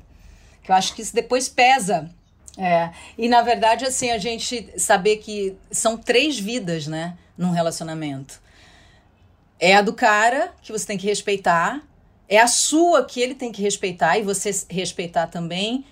[0.62, 2.10] Que eu acho que isso depois pesa.
[2.58, 2.90] É.
[3.16, 8.42] E, na verdade, assim, a gente saber que são três vidas, né, num relacionamento.
[9.62, 11.80] É a do cara, que você tem que respeitar.
[12.28, 15.84] É a sua, que ele tem que respeitar e você respeitar também.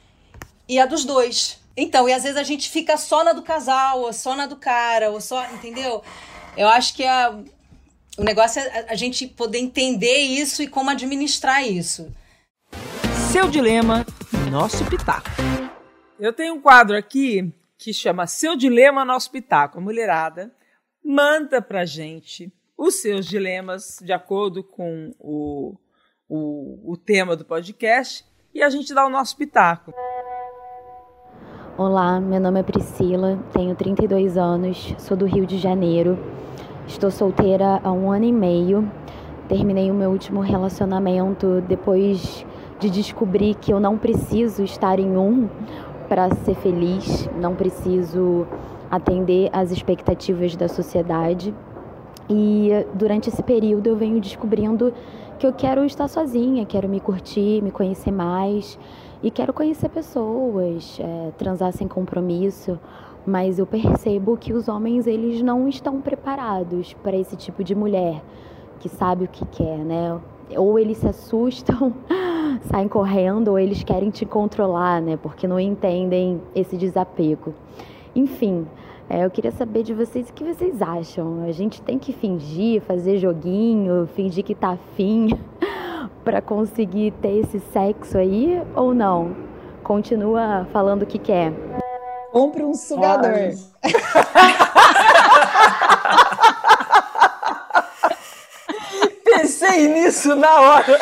[0.69, 1.61] E a dos dois.
[1.77, 4.57] Então, e às vezes a gente fica só na do casal, ou só na do
[4.57, 5.47] cara, ou só.
[5.53, 6.03] Entendeu?
[6.57, 7.31] Eu acho que a,
[8.19, 12.13] o negócio é a gente poder entender isso e como administrar isso.
[13.31, 14.05] Seu dilema,
[14.51, 15.31] nosso pitaco.
[16.19, 19.79] Eu tenho um quadro aqui que chama Seu Dilema, Nosso Pitaco.
[19.79, 20.53] A mulherada
[21.05, 25.75] manda pra gente os seus dilemas de acordo com o,
[26.27, 28.25] o, o tema do podcast
[28.55, 29.93] e a gente dá o nosso pitaco.
[31.77, 36.19] Olá, meu nome é Priscila, tenho 32 anos, sou do Rio de Janeiro.
[36.87, 38.91] Estou solteira há um ano e meio.
[39.47, 42.47] Terminei o meu último relacionamento depois
[42.79, 45.51] de descobrir que eu não preciso estar em um
[46.09, 48.47] para ser feliz, não preciso
[48.91, 51.55] atender às expectativas da sociedade.
[52.31, 54.95] E durante esse período eu venho descobrindo
[55.39, 58.79] que eu quero estar sozinha, quero me curtir, me conhecer mais
[59.23, 62.79] e quero conhecer pessoas, é, transar sem compromisso
[63.27, 68.23] mas eu percebo que os homens eles não estão preparados para esse tipo de mulher
[68.79, 70.19] que sabe o que quer, né?
[70.57, 71.93] Ou eles se assustam,
[72.63, 75.19] saem correndo, ou eles querem te controlar, né?
[75.19, 77.55] Porque não entendem esse desapego.
[78.17, 78.67] Enfim,
[79.13, 81.43] é, eu queria saber de vocês o que vocês acham.
[81.45, 85.37] A gente tem que fingir, fazer joguinho, fingir que tá afim
[86.25, 89.35] para conseguir ter esse sexo aí ou não?
[89.83, 91.53] Continua falando o que quer.
[92.31, 93.33] Compre um sugador.
[99.25, 101.01] Pensei nisso na hora.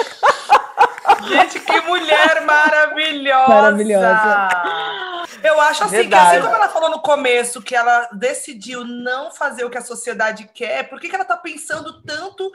[1.28, 3.48] Gente, que mulher maravilhosa!
[3.48, 4.48] Maravilhosa.
[5.42, 6.30] Eu acho assim, Verdade.
[6.30, 9.82] que assim como ela falou no começo que ela decidiu não fazer o que a
[9.82, 12.50] sociedade quer, por que, que ela tá pensando tanto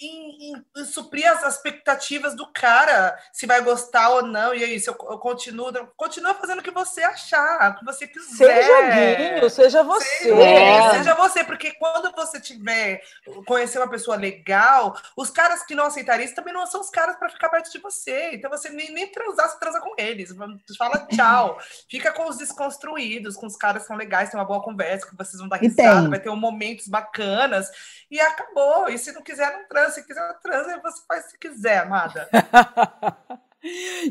[0.00, 4.90] em, em, suprir as expectativas do cara, se vai gostar ou não, e aí, se
[4.90, 8.36] eu, eu continuo, continua fazendo o que você achar, o que você quiser.
[8.36, 10.06] Seja joguinho, seja você.
[10.06, 10.90] Seja, é.
[10.98, 13.00] seja você, porque quando você tiver,
[13.46, 17.16] conhecer uma pessoa legal, os caras que não aceitariam isso também não são os caras
[17.16, 20.34] para ficar perto de você, então você nem, nem transar, você transa com eles,
[20.76, 24.62] fala tchau, fica com os desconstruídos, com os caras que são legais, tem uma boa
[24.62, 27.70] conversa, que vocês vão dar risada, vai ter um momentos bacanas,
[28.10, 31.78] e acabou, e se não quiser, não transa, se quiser transa, você faz se quiser,
[31.78, 32.28] amada.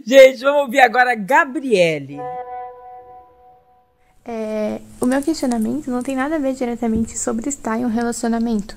[0.05, 2.17] Gente, vamos ouvir agora a Gabriele.
[4.27, 8.75] É, o meu questionamento não tem nada a ver diretamente sobre estar em um relacionamento.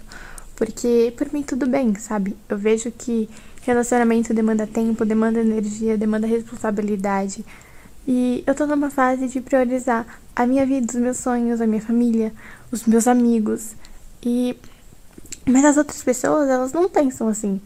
[0.55, 2.37] Porque, por mim, tudo bem, sabe?
[2.49, 3.31] Eu vejo que
[3.63, 7.45] relacionamento demanda tempo, demanda energia, demanda responsabilidade.
[8.07, 11.81] E eu tô numa fase de priorizar a minha vida, os meus sonhos, a minha
[11.81, 12.33] família,
[12.73, 13.75] os meus amigos.
[14.23, 14.57] E
[15.47, 17.61] mas as outras pessoas, elas não pensam assim.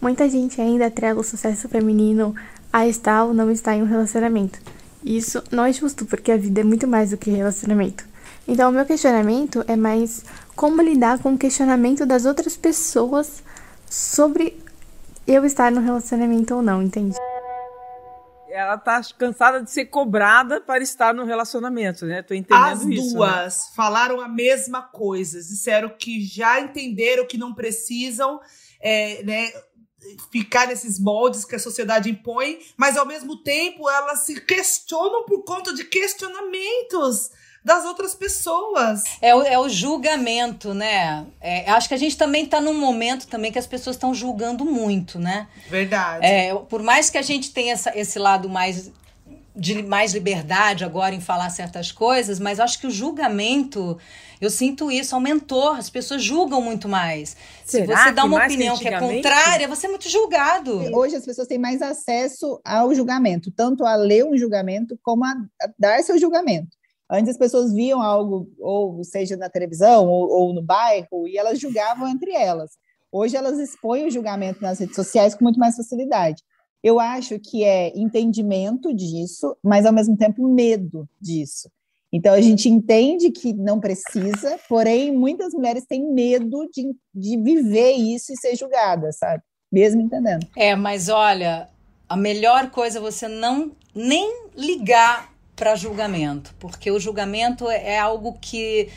[0.00, 2.34] Muita gente ainda atrela o sucesso feminino
[2.72, 4.58] a estar ou não estar em um relacionamento.
[5.04, 8.04] Isso não é justo, porque a vida é muito mais do que relacionamento.
[8.46, 10.24] Então, o meu questionamento é mais
[10.56, 13.42] como lidar com o questionamento das outras pessoas
[13.88, 14.58] sobre
[15.26, 17.16] eu estar no relacionamento ou não, entende?
[18.50, 22.22] Ela tá cansada de ser cobrada para estar no relacionamento, né?
[22.22, 23.06] Tô entendendo As isso.
[23.06, 23.62] As duas né?
[23.74, 28.40] falaram a mesma coisa, disseram que já entenderam que não precisam,
[28.80, 29.50] é, né?
[30.30, 35.44] Ficar nesses moldes que a sociedade impõe, mas ao mesmo tempo elas se questionam por
[35.44, 37.30] conta de questionamentos
[37.68, 39.04] das outras pessoas.
[39.20, 41.26] É o, é o julgamento, né?
[41.38, 44.64] É, acho que a gente também está num momento também que as pessoas estão julgando
[44.64, 45.46] muito, né?
[45.68, 46.24] Verdade.
[46.24, 48.90] É, por mais que a gente tenha essa, esse lado mais
[49.54, 53.98] de mais liberdade agora em falar certas coisas, mas acho que o julgamento,
[54.40, 55.72] eu sinto isso, aumentou.
[55.72, 57.36] As pessoas julgam muito mais.
[57.66, 60.78] Será Se você dá uma mais que opinião que, é contrária, você é muito julgado.
[60.96, 65.34] Hoje as pessoas têm mais acesso ao julgamento, tanto a ler um julgamento como a
[65.76, 66.77] dar seu julgamento.
[67.10, 71.58] Antes as pessoas viam algo, ou seja na televisão ou, ou no bairro, e elas
[71.58, 72.72] julgavam entre elas.
[73.10, 76.42] Hoje elas expõem o julgamento nas redes sociais com muito mais facilidade.
[76.82, 81.70] Eu acho que é entendimento disso, mas ao mesmo tempo medo disso.
[82.12, 87.92] Então a gente entende que não precisa, porém muitas mulheres têm medo de, de viver
[87.92, 89.42] isso e ser julgada, sabe?
[89.70, 90.46] Mesmo entendendo.
[90.56, 91.68] É, mas olha,
[92.08, 97.98] a melhor coisa é você não nem ligar para julgamento, porque o julgamento é é
[97.98, 98.88] algo que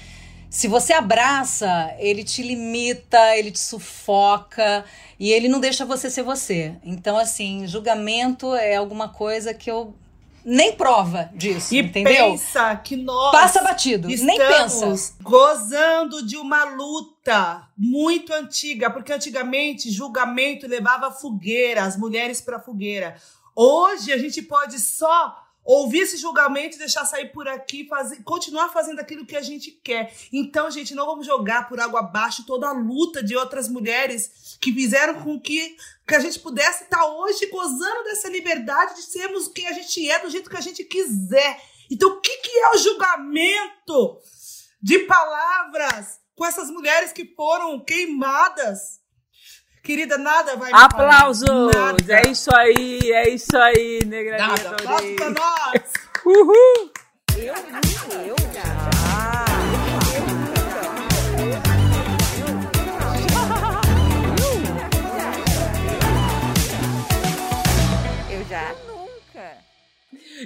[0.49, 4.85] se você abraça, ele te limita, ele te sufoca
[5.19, 6.75] e ele não deixa você ser você.
[6.83, 9.95] Então, assim, julgamento é alguma coisa que eu
[10.43, 12.31] nem prova disso, E entendeu?
[12.31, 15.13] pensa que nós Passa batido, nem pensa.
[15.21, 23.15] gozando de uma luta muito antiga, porque antigamente julgamento levava fogueira, as mulheres para fogueira.
[23.55, 28.99] Hoje a gente pode só ouvir esse julgamento deixar sair por aqui, fazer, continuar fazendo
[28.99, 30.13] aquilo que a gente quer.
[30.31, 34.73] Então, gente, não vamos jogar por água abaixo toda a luta de outras mulheres que
[34.73, 35.75] fizeram com que,
[36.07, 40.19] que a gente pudesse estar hoje gozando dessa liberdade de sermos quem a gente é,
[40.19, 41.61] do jeito que a gente quiser.
[41.89, 44.19] Então, o que, que é o julgamento
[44.81, 49.00] de palavras com essas mulheres que foram queimadas?
[49.83, 51.71] Querida, nada vai me Aplausos!
[51.75, 52.13] Nada.
[52.13, 54.69] É isso aí, é isso aí, negra Nada.
[54.69, 55.81] Aplausos pra nós!
[56.23, 56.91] Uhul!
[57.35, 57.55] Eu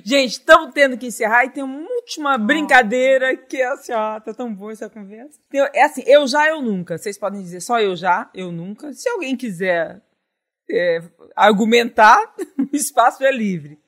[0.03, 4.33] Gente, estamos tendo que encerrar e tem uma última brincadeira que é assim, ó, tá
[4.33, 5.39] tão boa essa conversa.
[5.49, 6.97] Tem- É assim, eu já, eu nunca.
[6.97, 8.91] Vocês podem dizer só eu já, eu nunca.
[8.93, 10.01] Se alguém quiser
[10.69, 11.01] é,
[11.35, 12.17] argumentar,
[12.71, 13.79] o espaço é livre.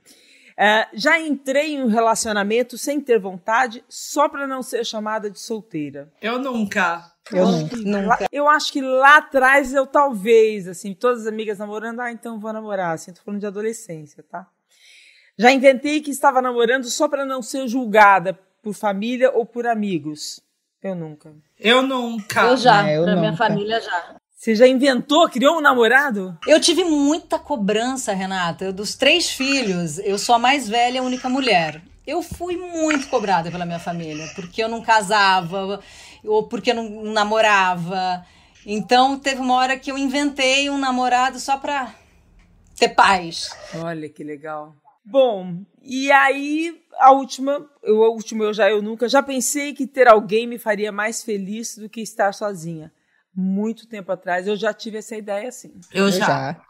[0.59, 5.39] É, já entrei em um relacionamento sem ter vontade, só para não ser chamada de
[5.39, 6.11] solteira.
[6.19, 7.11] Eu nunca.
[7.31, 7.75] Eu nunca.
[7.77, 8.27] Nunca.
[8.31, 12.51] Eu acho que lá atrás eu talvez, assim, todas as amigas namorando, ah, então vou
[12.51, 14.47] namorar, assim, tô falando de adolescência, tá?
[15.37, 20.41] Já inventei que estava namorando só para não ser julgada por família ou por amigos.
[20.81, 21.33] Eu nunca.
[21.59, 22.41] Eu nunca.
[22.41, 24.15] Eu já, É, eu pra minha família já.
[24.35, 26.37] Você já inventou, criou um namorado?
[26.47, 28.65] Eu tive muita cobrança, Renata.
[28.65, 31.81] Eu, dos três filhos, eu sou a mais velha, a única mulher.
[32.05, 35.81] Eu fui muito cobrada pela minha família, porque eu não casava,
[36.23, 38.25] ou porque eu não namorava.
[38.65, 41.93] Então, teve uma hora que eu inventei um namorado só pra
[42.77, 43.49] ter paz.
[43.75, 44.75] Olha que legal.
[45.09, 49.87] Bom, e aí a última, eu, a última eu já eu nunca, já pensei que
[49.87, 52.91] ter alguém me faria mais feliz do que estar sozinha.
[53.33, 55.73] Muito tempo atrás eu já tive essa ideia assim.
[55.93, 56.25] Eu Eu já.
[56.25, 56.61] já.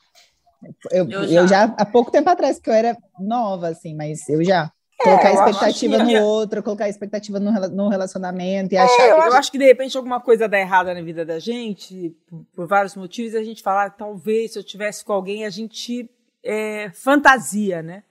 [0.91, 1.47] Eu, Eu eu, já.
[1.47, 1.63] já.
[1.63, 4.71] há pouco tempo atrás, que eu era nova, assim, mas eu já.
[4.99, 9.15] Colocar eu acho expectativa no outro, colocar expectativa no, no relacionamento e É, achar eu,
[9.15, 9.27] que.
[9.27, 12.67] eu acho que de repente alguma coisa dá errada na vida da gente, por, por
[12.67, 16.09] vários motivos, e a gente fala, ah, talvez se eu tivesse com alguém, a gente
[16.43, 18.03] é, fantasia, né?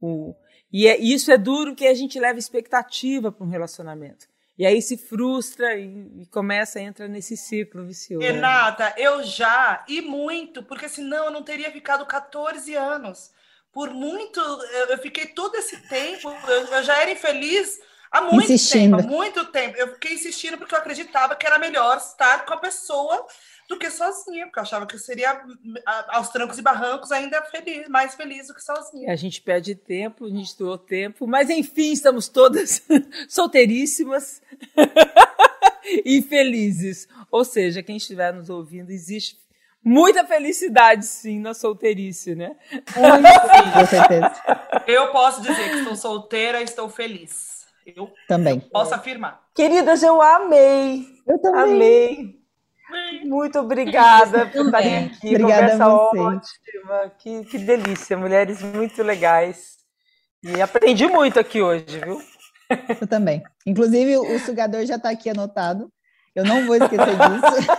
[0.00, 0.34] O,
[0.72, 4.26] e é, isso é duro que a gente leva expectativa para um relacionamento.
[4.58, 8.26] E aí se frustra e, e começa, entra nesse círculo vicioso.
[8.26, 13.30] Renata, eu já, e muito, porque senão eu não teria ficado 14 anos.
[13.70, 17.78] Por muito, eu, eu fiquei todo esse tempo, eu, eu já era infeliz
[18.10, 18.96] há muito Insistindo.
[18.96, 19.76] tempo, há muito tempo.
[19.76, 23.26] Eu fiquei insistindo porque eu acreditava que era melhor estar com a pessoa
[23.68, 25.40] do que sozinha, porque eu achava que eu seria
[26.08, 29.12] aos trancos e barrancos ainda feliz, mais feliz do que sozinha.
[29.12, 32.82] A gente perde tempo, a gente doou tempo, mas enfim, estamos todas
[33.28, 34.40] solteiríssimas
[36.04, 37.08] e felizes.
[37.30, 39.36] Ou seja, quem estiver nos ouvindo, existe
[39.84, 42.56] muita felicidade, sim, na solteirice, né?
[42.92, 44.34] Com certeza.
[44.86, 47.66] Eu posso dizer que estou solteira e estou feliz.
[47.84, 48.58] Eu Também.
[48.60, 49.44] posso afirmar.
[49.54, 51.62] Queridas, eu amei, Eu também.
[51.62, 52.40] amei.
[53.24, 55.28] Muito obrigada por estarem aqui.
[55.28, 56.42] Obrigada Conversa ótima.
[57.18, 59.76] Que, que delícia, mulheres muito legais.
[60.42, 62.20] E aprendi muito aqui hoje, viu?
[63.00, 63.42] Eu também.
[63.64, 65.90] Inclusive, o sugador já está aqui anotado.
[66.34, 67.70] Eu não vou esquecer disso.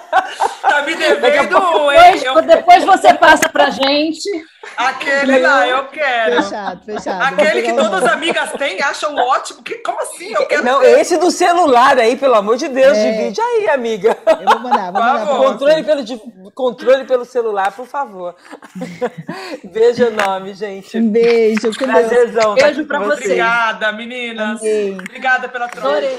[0.78, 2.22] Tá me devendo, hein?
[2.24, 4.30] Eu- depois você passa pra gente.
[4.76, 6.44] Aquele lá, eu quero.
[6.44, 7.24] Fechado, fechado.
[7.24, 9.64] Aquele que todas as amigas têm, acham ótimo.
[9.64, 10.34] Que, como assim?
[10.34, 11.00] Eu quero Não, ter.
[11.00, 13.12] esse do celular aí, pelo amor de Deus, É.
[13.12, 14.16] divide aí, amiga.
[14.28, 15.26] Eu vou mandar, vou mandar.
[15.26, 18.36] Controle pelo, controle pelo celular, por favor.
[19.64, 20.98] Veja o nome, gente.
[20.98, 21.92] Um beijo, com Deus.
[21.92, 22.56] Prazerzão.
[22.56, 23.24] tá Beijo aqui pra você.
[23.24, 24.60] Obrigada, meninas.
[24.60, 24.94] Amém.
[25.00, 25.88] Obrigada pela troca.
[25.88, 26.18] Adorei.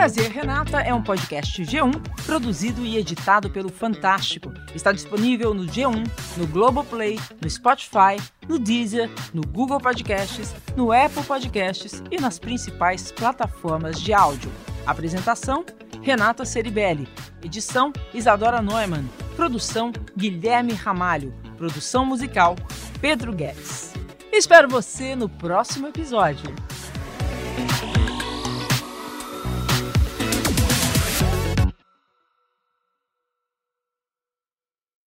[0.00, 1.92] Prazer Renata é um podcast G1
[2.24, 4.50] produzido e editado pelo Fantástico.
[4.74, 8.16] Está disponível no G1, no Globoplay, no Spotify,
[8.48, 14.50] no Deezer, no Google Podcasts, no Apple Podcasts e nas principais plataformas de áudio.
[14.86, 15.66] Apresentação:
[16.00, 17.06] Renata Ceribelli.
[17.44, 19.04] Edição: Isadora Neumann.
[19.36, 21.34] Produção: Guilherme Ramalho.
[21.58, 22.56] Produção musical:
[23.02, 23.92] Pedro Guedes.
[24.32, 26.54] Espero você no próximo episódio.